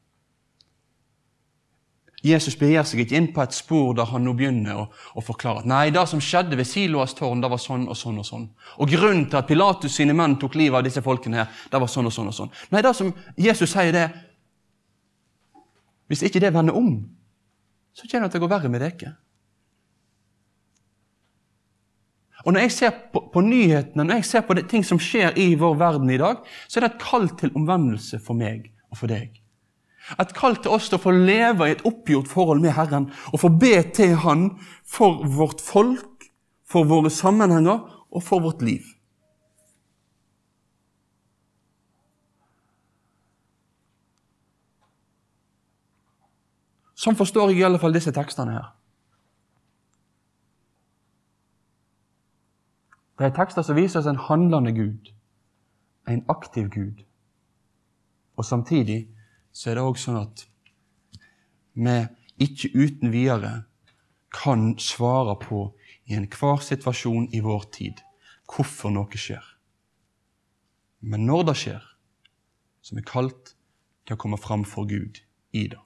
Jesus 2.26 2.56
begir 2.58 2.86
seg 2.88 3.04
ikke 3.04 3.18
inn 3.20 3.28
på 3.36 3.44
et 3.44 3.54
spor 3.54 3.92
der 3.94 4.08
han 4.10 4.24
nå 4.26 4.32
begynner 4.38 4.80
å, 4.82 4.86
å 4.90 5.22
forklare 5.22 5.62
at 5.62 5.68
nei, 5.70 5.92
det 5.94 6.08
som 6.10 6.22
skjedde 6.24 6.58
ved 6.58 6.66
Siloas 6.66 7.14
tårn, 7.14 7.44
det 7.44 7.52
var 7.52 7.62
sånn 7.62 7.84
og 7.86 7.98
sånn 8.00 8.18
og 8.22 8.26
sånn. 8.26 8.48
Og 8.82 8.90
grunnen 8.90 9.28
til 9.30 9.38
at 9.38 9.50
Pilatus 9.50 9.94
sine 10.00 10.16
menn 10.18 10.38
tok 10.42 10.58
livet 10.58 10.80
av 10.80 10.88
disse 10.88 11.04
folkene 11.06 11.44
her, 11.44 11.60
det 11.70 11.82
var 11.84 11.92
sånn 11.92 12.10
og 12.10 12.16
sånn 12.16 12.32
og 12.32 12.38
sånn. 12.40 12.56
Nei, 12.74 12.82
det 12.82 12.96
som 12.98 13.12
Jesus 13.38 13.76
sier, 13.76 13.94
det 13.94 14.08
Hvis 16.06 16.22
ikke 16.22 16.38
det 16.38 16.52
vender 16.54 16.76
om, 16.78 17.00
så 17.94 18.06
kjenner 18.06 18.28
jeg 18.28 18.30
at 18.30 18.34
det 18.36 18.42
går 18.44 18.50
verre 18.52 18.70
med 18.70 18.84
dere. 18.84 19.16
Og 22.46 22.54
Når 22.54 22.68
jeg 22.68 22.72
ser 22.72 22.92
på, 23.14 23.24
på, 23.34 23.42
nyhetene, 23.42 24.04
når 24.06 24.20
jeg 24.20 24.26
ser 24.26 24.44
på 24.46 24.54
det, 24.54 24.68
ting 24.70 24.84
som 24.86 25.00
skjer 25.02 25.34
i 25.42 25.56
vår 25.58 25.80
verden 25.82 26.12
i 26.14 26.20
dag, 26.22 26.44
så 26.68 26.78
er 26.78 26.86
det 26.86 26.92
et 26.94 27.02
kall 27.02 27.26
til 27.40 27.54
omvendelse 27.58 28.20
for 28.22 28.38
meg 28.38 28.70
og 28.94 29.00
for 29.00 29.10
deg. 29.10 29.34
Et 30.22 30.34
kall 30.38 30.60
til 30.62 30.76
oss 30.76 30.92
til 30.92 31.00
å 31.00 31.02
få 31.02 31.14
leve 31.16 31.66
i 31.66 31.74
et 31.74 31.82
oppgjort 31.90 32.30
forhold 32.30 32.62
med 32.62 32.76
Herren 32.78 33.10
og 33.32 33.42
få 33.42 33.50
be 33.50 33.80
til 33.98 34.14
Han 34.22 34.52
for 34.86 35.26
vårt 35.26 35.64
folk, 35.66 36.30
for 36.70 36.86
våre 36.86 37.10
sammenhenger 37.10 37.82
og 38.14 38.22
for 38.22 38.46
vårt 38.46 38.62
liv. 38.62 38.86
Sånn 46.96 47.18
forstår 47.18 47.52
jeg 47.52 47.64
i 47.64 47.66
alle 47.66 47.82
fall 47.82 47.94
disse 47.94 48.14
tekstene 48.14 48.54
her. 48.54 48.70
Det 53.16 53.26
er 53.26 53.36
tekster 53.36 53.64
som 53.64 53.78
viser 53.78 54.02
oss 54.02 54.10
en 54.12 54.20
handlende 54.20 54.74
Gud, 54.76 55.12
en 56.08 56.26
aktiv 56.30 56.70
Gud. 56.70 57.04
Og 58.36 58.46
samtidig 58.46 59.08
så 59.56 59.72
er 59.72 59.78
det 59.78 59.86
òg 59.88 60.00
sånn 60.00 60.20
at 60.20 60.44
vi 61.76 61.96
ikke 62.44 62.72
uten 62.76 63.14
videre 63.14 63.54
kan 64.36 64.74
svare 64.80 65.38
på 65.40 65.70
i 66.06 66.18
enhver 66.18 66.60
situasjon 66.64 67.30
i 67.32 67.40
vår 67.44 67.70
tid 67.72 68.04
hvorfor 68.52 68.92
noe 68.92 69.20
skjer. 69.20 69.44
Men 71.00 71.26
når 71.30 71.48
det 71.50 71.58
skjer, 71.62 71.84
så 72.82 72.98
er 73.00 73.08
kalt 73.08 73.56
til 74.06 74.18
å 74.18 74.22
komme 74.22 74.38
fram 74.42 74.66
for 74.68 74.90
Gud 74.90 75.24
i 75.56 75.68
det. 75.72 75.85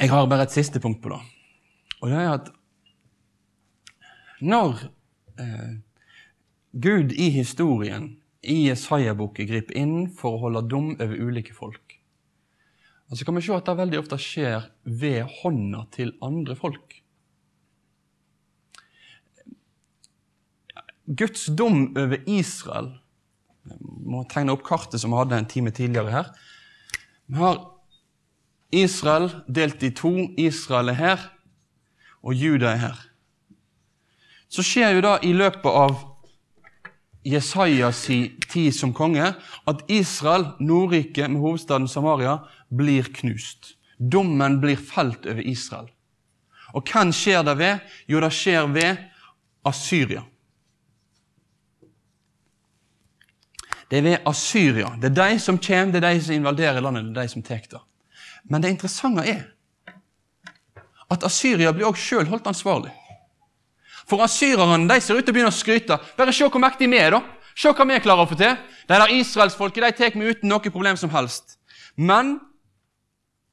Jeg 0.00 0.08
har 0.08 0.26
bare 0.30 0.46
et 0.48 0.54
siste 0.54 0.80
punkt 0.80 1.02
på 1.04 1.12
det. 1.12 1.20
Og 2.00 2.08
det 2.08 2.16
er 2.16 2.30
at 2.32 2.48
når 4.40 4.78
eh, 5.36 5.74
Gud 6.72 7.12
i 7.12 7.28
historien, 7.34 8.14
i 8.40 8.70
Jesaja-boken, 8.70 9.48
griper 9.50 9.76
inn 9.76 9.96
for 10.16 10.38
å 10.38 10.46
holde 10.46 10.62
dom 10.72 10.94
over 10.94 11.20
ulike 11.20 11.52
folk, 11.52 11.98
og 13.10 13.18
så 13.18 13.26
kan 13.26 13.36
vi 13.36 13.42
se 13.42 13.52
at 13.52 13.66
det 13.66 13.74
veldig 13.76 13.98
ofte 13.98 14.16
skjer 14.22 14.68
ved 14.86 15.26
hånda 15.40 15.82
til 15.92 16.14
andre 16.24 16.54
folk. 16.56 16.94
Guds 21.10 21.48
dom 21.58 21.88
over 21.98 22.20
Israel 22.30 22.92
Jeg 23.66 23.80
må 23.82 24.22
tegne 24.30 24.54
opp 24.54 24.62
kartet 24.64 25.02
som 25.02 25.10
vi 25.10 25.18
hadde 25.18 25.40
en 25.42 25.48
time 25.50 25.72
tidligere 25.74 26.14
her. 26.14 26.30
Vi 27.26 27.36
har 27.42 27.58
Israel 28.72 29.30
delt 29.48 29.82
i 29.82 29.90
to. 29.90 30.12
Israel 30.38 30.88
er 30.88 30.98
her, 30.98 31.26
og 32.22 32.34
Juda 32.34 32.72
er 32.74 32.76
her. 32.76 33.00
Så 34.50 34.62
skjer 34.66 34.96
jo 34.96 35.02
da 35.04 35.18
i 35.22 35.32
løpet 35.32 35.70
av 35.70 35.98
Jesajas 37.26 38.06
tid 38.50 38.72
som 38.74 38.94
konge 38.96 39.34
at 39.68 39.82
Israel, 39.92 40.46
Nordriket 40.60 41.30
med 41.30 41.40
hovedstaden 41.40 41.88
Samaria, 41.88 42.38
blir 42.70 43.10
knust. 43.20 43.74
Dommen 43.98 44.60
blir 44.60 44.76
felt 44.80 45.26
over 45.26 45.42
Israel. 45.44 45.90
Og 46.72 46.86
hvem 46.86 47.12
skjer 47.12 47.42
det 47.44 47.56
ved? 47.58 47.78
Jo, 48.08 48.20
det 48.22 48.32
skjer 48.32 48.66
ved 48.72 48.96
Asyria. 49.66 50.22
Det 53.90 53.98
er 53.98 54.02
ved 54.06 54.26
Asyria. 54.26 54.94
Det 55.02 55.10
er 55.10 55.18
de 55.18 55.38
som 55.38 55.58
kommer, 55.58 55.92
det 55.92 56.04
er 56.04 56.14
de 56.14 56.22
som 56.22 56.34
invaderer 56.34 56.80
landet, 56.80 57.10
det 57.10 57.16
er 57.16 57.22
de 57.22 57.34
som 57.34 57.42
tar 57.42 57.66
det. 57.70 57.80
Men 58.48 58.62
det 58.62 58.72
interessante 58.72 59.26
er 59.28 59.44
at 61.10 61.24
Asyria 61.26 61.72
blir 61.74 61.88
også 61.88 62.06
sjøl 62.06 62.28
holdt 62.30 62.48
ansvarlig. 62.50 62.92
For 64.08 64.22
asyrerne 64.24 64.88
de 64.90 64.98
ser 65.02 65.18
ut 65.18 65.24
til 65.24 65.32
å 65.32 65.36
begynne 65.36 65.52
å 65.52 65.54
skryte. 65.54 65.98
Bare 66.18 66.34
se 66.34 66.46
hvor 66.46 66.62
mektige 66.62 66.90
vi 66.90 66.98
er, 66.98 67.14
da. 67.14 67.20
Se 67.54 67.70
hva 67.70 67.86
vi 67.86 67.98
klarer 68.02 68.24
å 68.24 68.30
få 68.30 68.38
til. 68.38 68.56
De 68.88 68.98
der 68.98 69.14
israelsfolket 69.14 69.84
de 69.86 69.90
tar 69.98 70.14
vi 70.16 70.30
uten 70.30 70.50
noe 70.50 70.72
problem 70.72 70.98
som 70.98 71.12
helst. 71.14 71.58
Men 71.96 72.38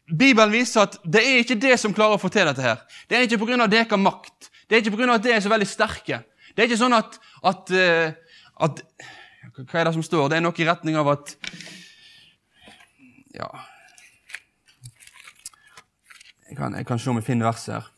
Bibelen 0.07 0.53
viser 0.53 0.85
at 0.85 0.97
det 1.03 1.23
er 1.25 1.41
ikke 1.43 1.59
det 1.59 1.75
som 1.81 1.93
klarer 1.93 2.15
å 2.15 2.21
få 2.21 2.31
til 2.33 2.47
dette. 2.47 2.61
her. 2.63 2.81
Det 3.09 3.17
er 3.17 3.27
ikke 3.27 3.45
pga. 3.45 3.67
deres 3.67 3.99
makt. 3.99 4.49
Det 4.69 4.75
er 4.75 4.81
ikke 4.81 4.97
pga. 4.97 5.13
at 5.13 5.23
det 5.23 5.33
er 5.35 5.41
så 5.41 5.49
veldig 5.49 5.67
sterke. 5.67 6.23
Det 6.55 6.63
er 6.63 6.69
ikke 6.69 6.83
sånn 6.83 6.97
at, 6.97 7.19
at, 7.43 7.71
eh, 7.71 8.13
at 8.61 8.81
Hva 9.57 9.79
er 9.79 9.85
det 9.85 9.93
som 9.93 10.03
står? 10.03 10.29
Det 10.29 10.37
er 10.37 10.41
noe 10.41 10.53
i 10.57 10.65
retning 10.65 10.95
av 10.97 11.07
at 11.09 11.35
Ja 13.33 13.49
Jeg 16.57 16.63
kan, 16.63 16.75
jeg 16.75 16.85
kan 16.89 16.99
se 16.99 17.09
om 17.11 17.17
jeg 17.19 17.25
finner 17.27 17.45
verset 17.45 17.73
her. 17.75 17.89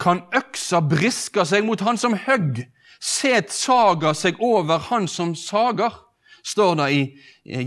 Kan 0.00 0.22
øksa 0.32 0.78
briske 0.80 1.44
seg 1.44 1.66
mot 1.66 1.82
han 1.84 1.98
som 2.00 2.14
høgg, 2.16 2.62
set 3.04 3.52
saga 3.52 4.14
seg 4.16 4.40
over 4.40 4.80
han 4.88 5.04
som 5.12 5.34
sager, 5.36 5.92
står 6.40 6.78
det 6.80 6.86
i 6.96 7.02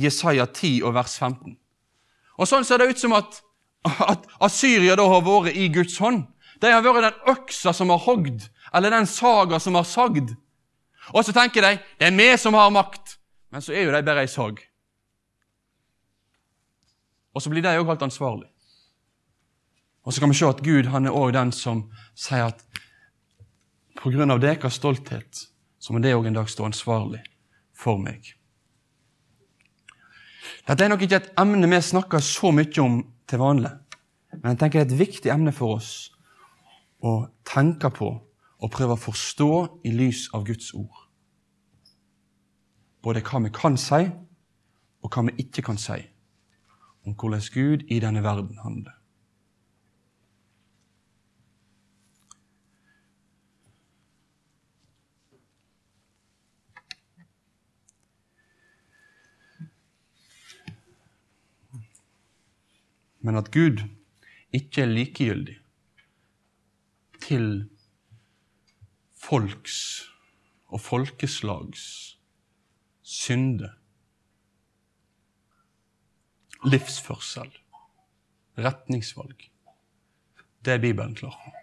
Jesaja 0.01 0.47
10 0.49 0.81
og 0.89 0.95
vers 0.97 1.13
15. 1.19 1.53
Og 2.41 2.49
Sånn 2.49 2.65
ser 2.65 2.81
det 2.81 2.89
ut 2.89 3.03
som 3.03 3.13
at, 3.13 3.37
at 3.85 4.25
Asyria 4.49 4.97
da 4.97 5.05
har 5.13 5.21
vært 5.21 5.53
i 5.53 5.69
Guds 5.77 5.99
hånd. 6.01 6.25
De 6.57 6.73
har 6.73 6.81
vært 6.81 7.05
den 7.11 7.35
øksa 7.35 7.69
som 7.69 7.93
har 7.93 8.01
hogd, 8.01 8.47
eller 8.73 8.97
den 8.97 9.05
saga 9.05 9.61
som 9.61 9.77
har 9.77 9.85
sagd. 9.85 10.33
Og 11.13 11.21
så 11.21 11.37
tenker 11.37 11.61
de 11.61 11.75
det 12.01 12.09
er 12.09 12.17
vi 12.17 12.31
som 12.41 12.57
har 12.57 12.73
makt, 12.73 13.19
men 13.53 13.61
så 13.61 13.77
er 13.77 13.85
jo 13.85 13.93
de 13.93 14.01
bare 14.09 14.25
ei 14.25 14.31
sag. 14.31 14.57
Og 17.37 17.43
så 17.43 17.51
blir 17.53 17.61
de 17.61 17.69
òg 17.77 17.85
holdt 17.85 18.01
ansvarlig. 18.07 18.47
Og 20.01 20.13
så 20.13 20.23
kan 20.23 20.31
vi 20.31 20.37
se 20.39 20.47
at 20.47 20.63
Gud 20.65 20.87
han 20.89 21.05
er 21.05 21.13
også 21.13 21.35
den 21.35 21.51
som 21.53 21.83
sier 22.17 22.47
at 22.47 22.63
pga. 23.99 24.37
deres 24.41 24.73
stolthet 24.73 25.43
så 25.77 25.93
må 25.93 25.99
det 25.99 26.15
òg 26.15 26.25
en 26.27 26.33
dag 26.33 26.49
stå 26.49 26.65
ansvarlig 26.65 27.21
for 27.77 28.01
meg. 28.01 28.33
Dette 30.65 30.83
er 30.83 30.89
nok 30.89 31.05
ikke 31.05 31.21
et 31.21 31.29
emne 31.37 31.69
vi 31.69 31.81
snakker 31.81 32.19
så 32.19 32.51
mye 32.51 32.81
om 32.81 33.03
til 33.27 33.39
vanlig, 33.39 33.71
men 34.41 34.55
jeg 34.55 34.59
tenker 34.59 34.79
det 34.79 34.87
er 34.87 34.95
et 34.95 34.99
viktig 34.99 35.31
emne 35.31 35.53
for 35.53 35.77
oss 35.77 36.09
å 37.05 37.27
tenke 37.45 37.91
på 37.93 38.09
og 38.57 38.73
prøve 38.73 38.97
å 38.97 39.03
forstå 39.11 39.51
i 39.85 39.93
lys 39.93 40.29
av 40.33 40.47
Guds 40.47 40.73
ord. 40.73 41.05
Både 43.03 43.21
hva 43.21 43.45
vi 43.45 43.53
kan 43.53 43.77
si, 43.77 44.07
og 45.03 45.13
hva 45.13 45.29
vi 45.29 45.43
ikke 45.45 45.61
kan 45.61 45.77
si 45.77 46.01
om 47.07 47.13
hvordan 47.15 47.41
Gud 47.53 47.83
i 47.87 47.99
denne 48.03 48.23
verden 48.23 48.57
handler. 48.57 48.91
Men 63.19 63.35
at 63.35 63.51
Gud 63.51 63.83
ikke 64.53 64.81
er 64.81 64.91
likegyldig 64.91 65.57
til 67.23 67.69
folks 69.15 70.03
og 70.67 70.81
folkeslags 70.81 71.83
synde 73.01 73.76
livsførsel, 76.67 77.49
retningsvalg. 78.57 79.49
Det 80.65 80.73
er 80.73 80.83
Bibelen 80.83 81.15
klar 81.15 81.35
på. 81.43 81.53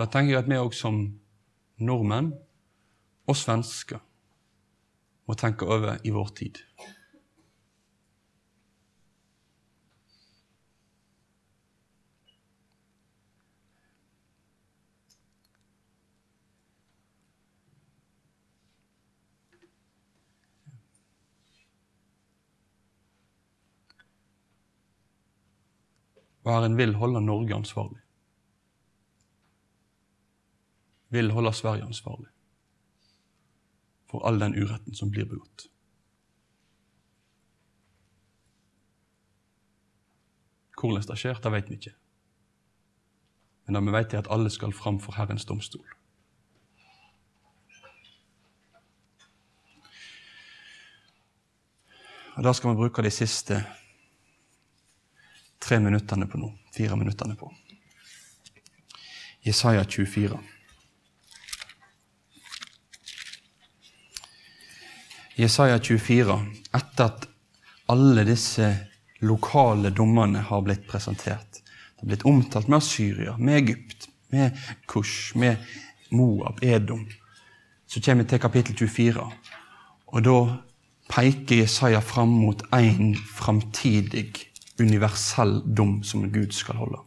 Da 0.00 0.06
tenker 0.08 0.32
jeg 0.32 0.42
at 0.42 0.48
vi 0.48 0.58
òg 0.58 0.74
som 0.74 1.02
nordmenn 1.80 2.32
og 3.28 3.36
svensker 3.36 4.00
må 5.28 5.36
tenke 5.38 5.68
over 5.68 6.00
i 6.02 6.12
vår 6.14 6.32
tid. 6.40 6.58
Og 26.50 26.56
Herren 26.56 26.76
vil 26.76 26.94
holde 26.94 27.20
Norge 27.22 27.54
ansvarlig. 27.54 28.00
Vil 31.08 31.30
holde 31.30 31.52
Sverige 31.52 31.84
ansvarlig 31.84 32.26
for 34.10 34.26
all 34.26 34.40
den 34.40 34.56
uretten 34.58 34.94
som 34.94 35.10
blir 35.10 35.28
begått. 35.30 35.68
Hvordan 40.74 41.06
det 41.06 41.18
skjer, 41.20 41.38
det 41.38 41.52
vet 41.54 41.70
vi 41.70 41.78
ikke. 41.78 41.94
Men 43.66 43.78
det 43.78 43.84
vi 43.86 43.94
vet, 43.94 44.14
er 44.14 44.24
at 44.24 44.30
alle 44.34 44.50
skal 44.50 44.72
fram 44.74 44.98
for 45.00 45.14
Herrens 45.14 45.46
domstol. 45.46 45.86
Og 52.34 52.42
Da 52.44 52.52
skal 52.52 52.70
vi 52.70 52.80
bruke 52.82 53.02
de 53.02 53.10
siste 53.10 53.62
tre 55.60 55.80
minuttene 55.80 56.26
på 56.26 56.38
nå. 56.38 56.52
Fire 56.74 56.96
minuttene 56.96 57.36
på. 57.36 57.52
Jesaja 59.42 59.84
24. 59.84 60.38
Jesaja 65.40 65.78
24, 65.78 66.36
etter 66.76 67.04
at 67.04 67.26
alle 67.88 68.24
disse 68.28 68.66
lokale 69.24 69.90
dommene 69.96 70.42
har 70.44 70.60
blitt 70.66 70.84
presentert. 70.88 71.62
Det 71.62 72.04
har 72.04 72.10
blitt 72.12 72.26
omtalt 72.28 72.68
med 72.68 72.84
Syria, 72.84 73.36
med 73.38 73.62
Egypt, 73.62 74.08
med 74.28 74.58
Kush, 74.86 75.36
med 75.36 75.56
Moab, 76.10 76.60
Edom. 76.62 77.06
Så 77.86 78.00
kommer 78.00 78.24
vi 78.24 78.28
til 78.28 78.40
kapittel 78.40 78.76
24, 78.76 79.24
og 80.06 80.24
da 80.24 80.36
peker 81.10 81.62
Jesaja 81.64 82.00
fram 82.04 82.36
mot 82.44 82.62
en 82.76 83.16
framtidig 83.16 84.49
universell 84.80 85.60
dom 85.76 86.00
som 86.04 86.26
Gud 86.32 86.52
skal 86.56 86.80
holde. 86.80 87.02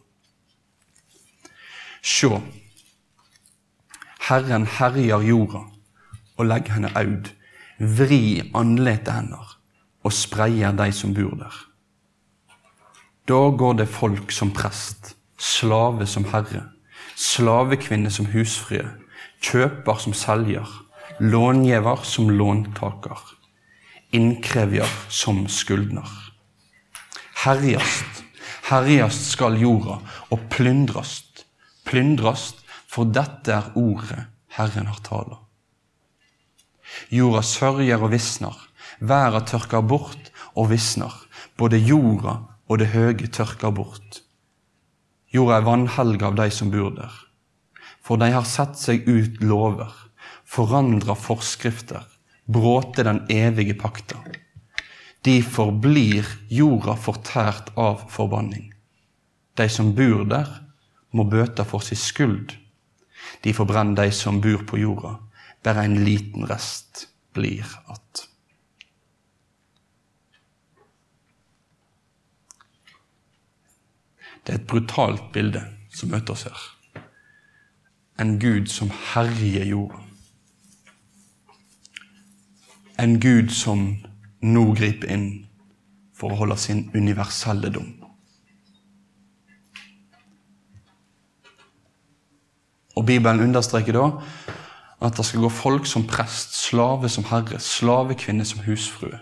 Sjå, 2.04 2.38
Herren 4.28 4.64
herjer 4.78 5.20
jorda 5.24 5.66
og 6.38 6.46
legger 6.48 6.78
henne 6.78 6.92
aud. 6.96 7.30
Vri 7.78 8.40
andletet 8.54 9.12
hender 9.12 9.56
og 10.04 10.12
spreier 10.14 10.72
de 10.76 10.86
som 10.94 11.12
bor 11.16 11.34
der. 11.40 11.56
Da 13.28 13.40
går 13.58 13.78
det 13.80 13.88
folk 13.88 14.32
som 14.32 14.52
prest, 14.52 15.14
slave 15.40 16.06
som 16.06 16.24
herre, 16.32 16.66
slavekvinne 17.16 18.12
som 18.12 18.28
husfrue, 18.32 18.84
kjøper 19.44 20.00
som 20.00 20.16
selger, 20.16 20.68
långiver 21.20 22.04
som 22.04 22.30
låntaker, 22.30 23.20
innkrever 24.12 24.88
som 25.08 25.44
skyldner. 25.48 26.23
Herjast, 27.44 28.22
herjast 28.70 29.26
skal 29.34 29.58
jorda, 29.60 29.98
og 30.32 30.44
plyndrast, 30.48 31.42
plyndrast, 31.84 32.62
for 32.88 33.10
dette 33.12 33.52
er 33.52 33.66
ordet 33.76 34.22
Herren 34.56 34.86
har 34.88 35.02
tala. 35.04 35.36
Jorda 37.12 37.42
sørger 37.44 38.00
og 38.00 38.14
visner, 38.14 38.54
verda 38.96 39.42
tørker 39.44 39.84
bort 39.84 40.30
og 40.54 40.70
visner, 40.70 41.12
både 41.60 41.82
jorda 41.84 42.38
og 42.64 42.80
det 42.80 42.88
høye 42.94 43.28
tørker 43.28 43.74
bort. 43.76 44.22
Jorda 45.28 45.58
er 45.58 45.66
vanhelga 45.68 46.30
av 46.30 46.38
de 46.40 46.46
som 46.48 46.72
bor 46.72 46.94
der. 46.96 47.12
For 48.00 48.16
de 48.16 48.30
har 48.32 48.48
sett 48.48 48.80
seg 48.80 49.04
ut 49.04 49.44
lover, 49.44 49.92
forandra 50.48 51.12
forskrifter, 51.12 52.08
bråte 52.48 53.04
den 53.04 53.20
evige 53.28 53.76
pakta. 53.76 54.22
Derfor 55.24 55.70
forblir 55.70 56.26
jorda 56.52 56.98
fortært 57.00 57.70
av 57.80 58.02
forbanning. 58.12 58.74
De 59.56 59.68
som 59.72 59.94
bor 59.96 60.26
der, 60.28 60.50
må 61.14 61.24
bøte 61.24 61.64
for 61.64 61.80
sin 61.80 61.96
skyld. 61.96 62.52
De 63.44 63.54
forbrenner 63.56 64.02
de 64.02 64.12
som 64.12 64.42
bor 64.44 64.66
på 64.68 64.82
jorda. 64.82 65.14
Bare 65.64 65.84
en 65.84 66.04
liten 66.04 66.44
rest 66.50 67.08
blir 67.32 67.64
att. 67.86 68.28
Det 74.44 74.52
er 74.52 74.58
et 74.58 74.66
brutalt 74.68 75.32
bilde 75.32 75.62
som 75.88 76.10
møter 76.12 76.34
oss 76.34 76.44
her. 76.44 76.64
En 78.20 78.36
Gud 78.38 78.68
som 78.68 78.90
herjer 79.14 79.64
jorda. 79.64 80.02
En 83.00 83.16
Gud 83.20 83.48
som 83.50 84.04
nå 84.44 84.64
griper 84.76 85.12
inn 85.14 85.28
for 86.14 86.32
å 86.32 86.38
holde 86.42 86.56
sin 86.60 86.86
universelle 86.94 87.70
dom. 87.74 87.90
Og 92.94 93.06
Bibelen 93.08 93.42
understreker 93.48 93.96
da 93.96 94.06
at 95.04 95.18
det 95.18 95.26
skal 95.26 95.42
gå 95.44 95.50
folk 95.52 95.88
som 95.90 96.06
prest, 96.08 96.54
slave 96.56 97.10
som 97.12 97.26
herre, 97.28 97.58
slavekvinne 97.60 98.46
som 98.46 98.62
husfrue. 98.64 99.18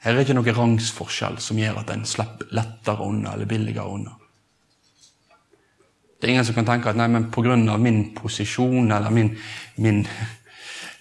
Her 0.00 0.16
er 0.16 0.24
ikke 0.24 0.36
noe 0.38 0.54
rangsforskjell 0.56 1.36
som 1.44 1.58
gjør 1.60 1.82
at 1.82 1.90
en 1.92 2.06
slipper 2.08 2.48
lettere 2.56 3.04
unna 3.04 3.34
eller 3.34 3.50
billigere 3.50 3.84
unna. 3.98 4.14
Det 6.20 6.28
er 6.28 6.34
ingen 6.34 6.44
som 6.44 6.56
kan 6.56 6.68
tenke 6.68 6.88
at 6.88 6.96
nei, 7.00 7.08
men 7.08 7.30
pga. 7.32 7.56
min 7.76 8.14
posisjon 8.14 8.92
eller 8.92 9.10
min, 9.10 9.36
min, 9.76 10.06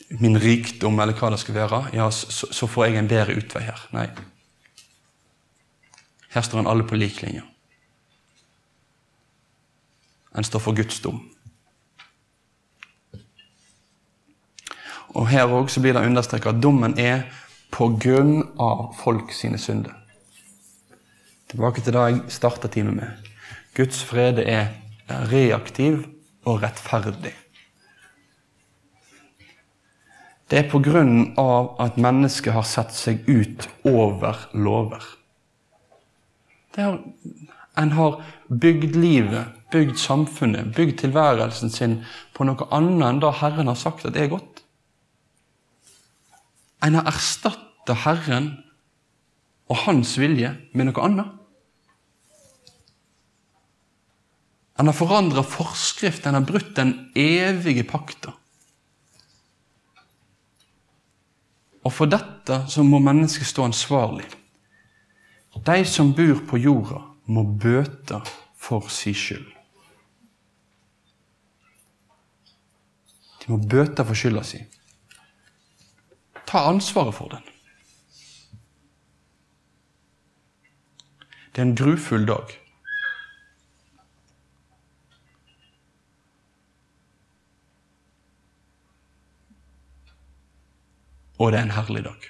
min, 0.09 0.39
rikdom 0.41 0.99
eller 0.99 1.13
hva 1.13 1.29
det 1.33 1.39
skal 1.41 1.55
være, 1.55 1.83
ja, 1.93 2.09
så, 2.11 2.49
så 2.53 2.67
får 2.67 2.85
jeg 2.85 2.99
en 2.99 3.09
bedre 3.09 3.37
utvei 3.37 3.63
her. 3.67 3.85
Nei. 3.93 4.07
Her 6.33 6.45
står 6.45 6.63
en 6.63 6.69
alle 6.69 6.85
på 6.85 6.97
lik 6.97 7.21
linje. 7.21 7.43
En 10.37 10.45
står 10.45 10.61
for 10.61 10.77
Guds 10.77 10.99
dom. 11.01 11.21
Og 15.17 15.25
Her 15.29 15.49
òg 15.49 15.71
blir 15.81 15.95
det 15.97 16.05
understreket 16.05 16.53
at 16.53 16.61
dommen 16.61 16.93
er 17.01 17.25
på 17.73 17.89
grunn 18.01 18.43
av 18.61 18.93
folk 19.01 19.33
sine 19.33 19.57
synder. 19.61 19.95
Tilbake 21.49 21.81
til 21.81 21.95
det 21.95 22.05
jeg 22.05 22.21
starta 22.33 22.69
timen 22.69 22.99
med. 22.99 23.29
Guds 23.73 24.03
frede 24.05 24.45
er 24.45 24.69
reaktiv 25.31 26.03
og 26.45 26.61
rettferdig. 26.61 27.33
Det 30.49 30.57
er 30.57 30.69
av 31.37 31.75
at 31.81 31.97
mennesket 32.01 32.53
har 32.55 32.65
sett 32.65 32.93
seg 32.95 33.27
ut 33.29 33.67
over 33.85 34.47
lover. 34.53 35.03
Har, 36.77 36.99
en 37.77 37.91
har 37.91 38.21
bygd 38.49 38.95
livet, 38.95 39.51
bygd 39.71 39.99
samfunnet, 40.01 40.71
bygd 40.75 40.99
tilværelsen 41.03 41.69
sin 41.69 41.99
på 42.33 42.47
noe 42.47 42.65
annet 42.73 43.05
enn 43.09 43.21
det 43.21 43.35
Herren 43.41 43.69
har 43.69 43.77
sagt 43.77 44.07
at 44.07 44.15
det 44.15 44.25
er 44.25 44.33
godt. 44.33 44.63
En 46.81 46.97
har 46.97 47.09
erstatta 47.11 47.97
Herren 48.05 48.53
og 49.69 49.83
hans 49.85 50.15
vilje 50.17 50.55
med 50.73 50.89
noe 50.89 51.05
annet. 51.05 51.35
En 54.79 54.87
har 54.87 54.95
forandra 54.95 55.43
forskrift, 55.43 56.25
en 56.25 56.39
har 56.39 56.45
brutt 56.47 56.71
den 56.77 56.93
evige 57.19 57.83
pakta. 57.83 58.38
Og 61.89 61.93
for 61.97 62.05
dette 62.05 62.53
så 62.69 62.83
må 62.85 62.99
mennesket 63.01 63.49
stå 63.49 63.63
ansvarlig. 63.65 64.27
De 65.65 65.77
som 65.89 66.11
bor 66.13 66.43
på 66.45 66.59
jorda, 66.61 66.99
må 67.25 67.41
bøte 67.43 68.19
for 68.57 68.91
si 68.93 69.15
skyld. 69.17 69.47
De 73.41 73.49
må 73.49 73.57
bøte 73.71 74.05
for 74.05 74.17
skylda 74.21 74.43
si. 74.45 74.61
Ta 76.45 76.67
ansvaret 76.69 77.17
for 77.17 77.33
den. 77.33 77.49
Det 81.49 81.63
er 81.63 81.67
en 81.71 81.77
grufull 81.77 82.29
dag. 82.29 82.53
Og 91.39 91.51
det 91.51 91.59
er 91.59 91.67
en 91.67 91.77
herlig 91.77 92.03
dag. 92.03 92.29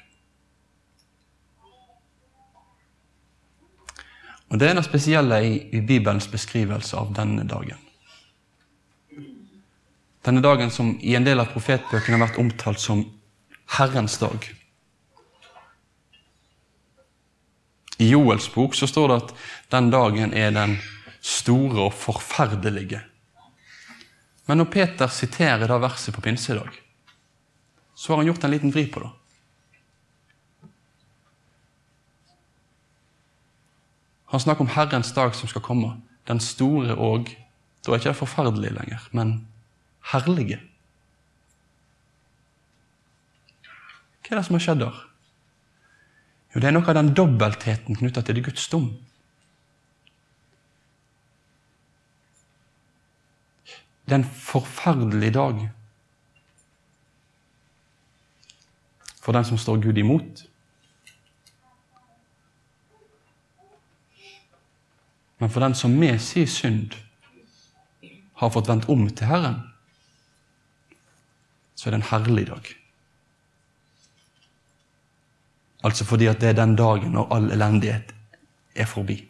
Og 4.49 4.59
Det 4.59 4.69
er 4.69 4.73
det 4.73 4.85
spesielle 4.85 5.37
i, 5.45 5.57
i 5.77 5.81
Bibelens 5.81 6.27
beskrivelse 6.27 6.97
av 6.97 7.13
denne 7.13 7.45
dagen. 7.45 7.77
Denne 10.25 10.41
dagen 10.41 10.71
som 10.73 10.95
i 11.01 11.13
en 11.15 11.25
del 11.25 11.39
av 11.39 11.51
profetbøkene 11.53 12.17
har 12.17 12.25
vært 12.27 12.39
omtalt 12.41 12.81
som 12.81 13.05
Herrens 13.77 14.17
dag. 14.17 14.49
I 17.99 18.09
Joels 18.09 18.49
bok 18.53 18.75
så 18.75 18.87
står 18.87 19.07
det 19.07 19.19
at 19.21 19.31
den 19.75 19.89
dagen 19.93 20.33
er 20.33 20.51
den 20.55 20.77
store 21.21 21.87
og 21.87 21.93
forferdelige. 21.93 23.01
Men 24.47 24.61
når 24.61 24.69
Peter 24.73 25.11
siterer 25.13 25.67
da 25.69 25.77
verset 25.77 26.15
på 26.15 26.23
pinsedag, 26.25 26.71
så 27.99 28.13
har 28.13 28.17
han 28.17 28.27
gjort 28.27 28.43
en 28.43 28.51
liten 28.51 28.71
vri 28.71 28.85
på 28.87 29.01
det. 29.03 29.09
Han 34.31 34.39
snakker 34.39 34.63
om 34.63 34.69
Herrens 34.71 35.11
dag 35.13 35.35
som 35.35 35.49
skal 35.51 35.61
komme. 35.61 35.97
Den 36.27 36.39
store 36.39 36.95
og 36.95 37.35
Da 37.85 37.91
er 37.91 37.99
ikke 37.99 38.09
det 38.09 38.19
forferdelig 38.19 38.71
lenger, 38.75 39.03
men 39.15 39.29
herlige. 40.11 40.57
Hva 44.19 44.35
er 44.35 44.35
det 44.35 44.45
som 44.45 44.57
har 44.57 44.63
skjedd 44.63 44.81
der? 44.83 44.97
Jo, 46.53 46.59
Det 46.59 46.67
er 46.67 46.75
noe 46.75 46.87
av 46.91 46.97
den 46.99 47.13
dobbeltheten 47.15 47.95
knytta 47.95 48.21
til 48.21 48.35
det 48.35 48.43
Guds 48.43 48.67
dom. 48.67 48.89
Det 54.05 54.11
er 54.11 54.19
en 54.19 54.31
forferdelig 54.43 55.33
dag 55.33 55.69
for 59.29 59.37
den 59.37 59.45
som 59.45 59.57
står 59.61 59.77
Gud 59.77 59.97
imot. 59.97 60.39
Men 65.37 65.51
for 65.53 65.61
den 65.61 65.75
som 65.75 65.93
med 65.93 66.17
sin 66.21 66.47
synd 66.49 66.95
har 68.41 68.49
fått 68.49 68.71
vendt 68.71 68.89
om 68.89 69.05
til 69.05 69.29
Herren, 69.29 69.59
så 71.77 71.87
er 71.87 71.93
det 71.93 71.99
en 71.99 72.07
herlig 72.09 72.47
dag. 72.49 72.73
Altså 75.85 76.09
fordi 76.09 76.31
at 76.33 76.41
det 76.41 76.49
er 76.49 76.59
den 76.63 76.73
dagen 76.81 77.13
når 77.13 77.29
all 77.37 77.53
elendighet 77.53 78.09
er 78.73 78.89
forbi. 78.89 79.21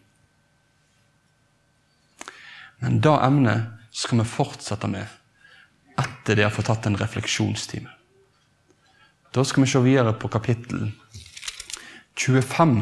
Men 2.80 3.04
det 3.04 3.20
emnet 3.20 3.68
skal 3.92 4.24
vi 4.24 4.32
fortsette 4.32 4.88
med 4.88 6.00
etter 6.00 6.40
det 6.40 6.48
har 6.48 6.56
fått 6.56 6.72
tatt 6.72 6.88
en 6.88 7.02
refleksjonstime. 7.04 7.99
Da 9.36 9.44
skal 9.44 9.64
vi 9.64 9.70
se 9.70 9.80
videre 9.84 10.14
på 10.18 10.28
kapittel 10.28 10.88
25 12.18 12.80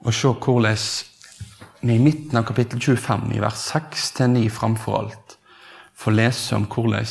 og 0.00 0.14
se 0.14 0.32
hvordan 0.32 0.80
vi 1.80 1.94
i 1.94 2.02
midten 2.02 2.40
av 2.40 2.46
kapittel 2.48 2.80
25, 2.82 3.36
i 3.36 3.42
vers 3.42 3.68
6-9 3.70 4.42
framfor 4.50 4.98
alt, 4.98 5.36
får 5.94 6.16
lese 6.16 6.58
om 6.58 6.66
hvordan 6.66 7.06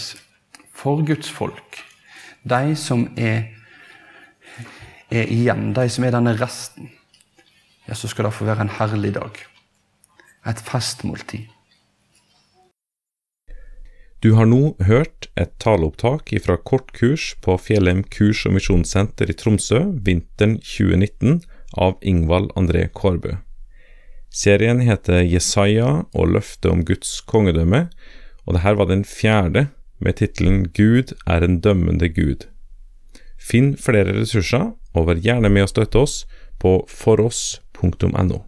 for 0.75 1.05
Guds 1.07 1.31
folk, 1.31 1.79
de 2.43 2.75
som 2.75 3.07
er, 3.15 3.47
er 5.07 5.31
igjen, 5.31 5.71
de 5.71 5.87
som 5.89 6.03
er 6.03 6.15
denne 6.17 6.35
resten, 6.35 6.91
ja, 7.87 7.95
så 7.95 8.11
skal 8.11 8.27
det 8.27 8.35
få 8.35 8.45
være 8.49 8.67
en 8.67 8.75
herlig 8.75 9.13
dag. 9.15 9.39
Et 10.47 10.59
festmåltid. 10.67 11.47
Du 14.19 14.31
har 14.33 14.47
nå 14.49 14.73
hørt 14.87 15.27
et 15.37 15.51
taleopptak 15.61 16.31
fra 16.41 16.55
kortkurs 16.57 17.35
på 17.45 17.53
Fjellheim 17.61 18.01
kurs- 18.09 18.47
og 18.49 18.55
misjonssenter 18.55 19.29
i 19.29 19.35
Tromsø 19.37 19.83
vinteren 20.07 20.57
2019 20.65 21.43
av 21.77 21.99
Ingvald 22.01 22.49
André 22.57 22.87
Kårbø. 22.89 23.35
Serien 24.33 24.81
heter 24.81 25.21
Jesaja 25.21 26.07
og 26.17 26.33
løftet 26.33 26.71
om 26.71 26.81
Guds 26.85 27.19
kongedømme, 27.29 27.87
og 28.45 28.57
dette 28.57 28.75
var 28.79 28.89
den 28.89 29.05
fjerde 29.05 29.67
med 30.01 30.17
tittelen 30.17 30.65
Gud 30.73 31.13
er 31.29 31.45
en 31.45 31.61
dømmende 31.61 32.09
Gud. 32.09 32.49
Finn 33.37 33.75
flere 33.77 34.17
ressurser, 34.17 34.73
og 34.97 35.11
vær 35.11 35.21
gjerne 35.21 35.53
med 35.53 35.67
å 35.67 35.71
støtte 35.71 36.01
oss 36.01 36.23
på 36.57 36.79
foross.no. 36.89 38.41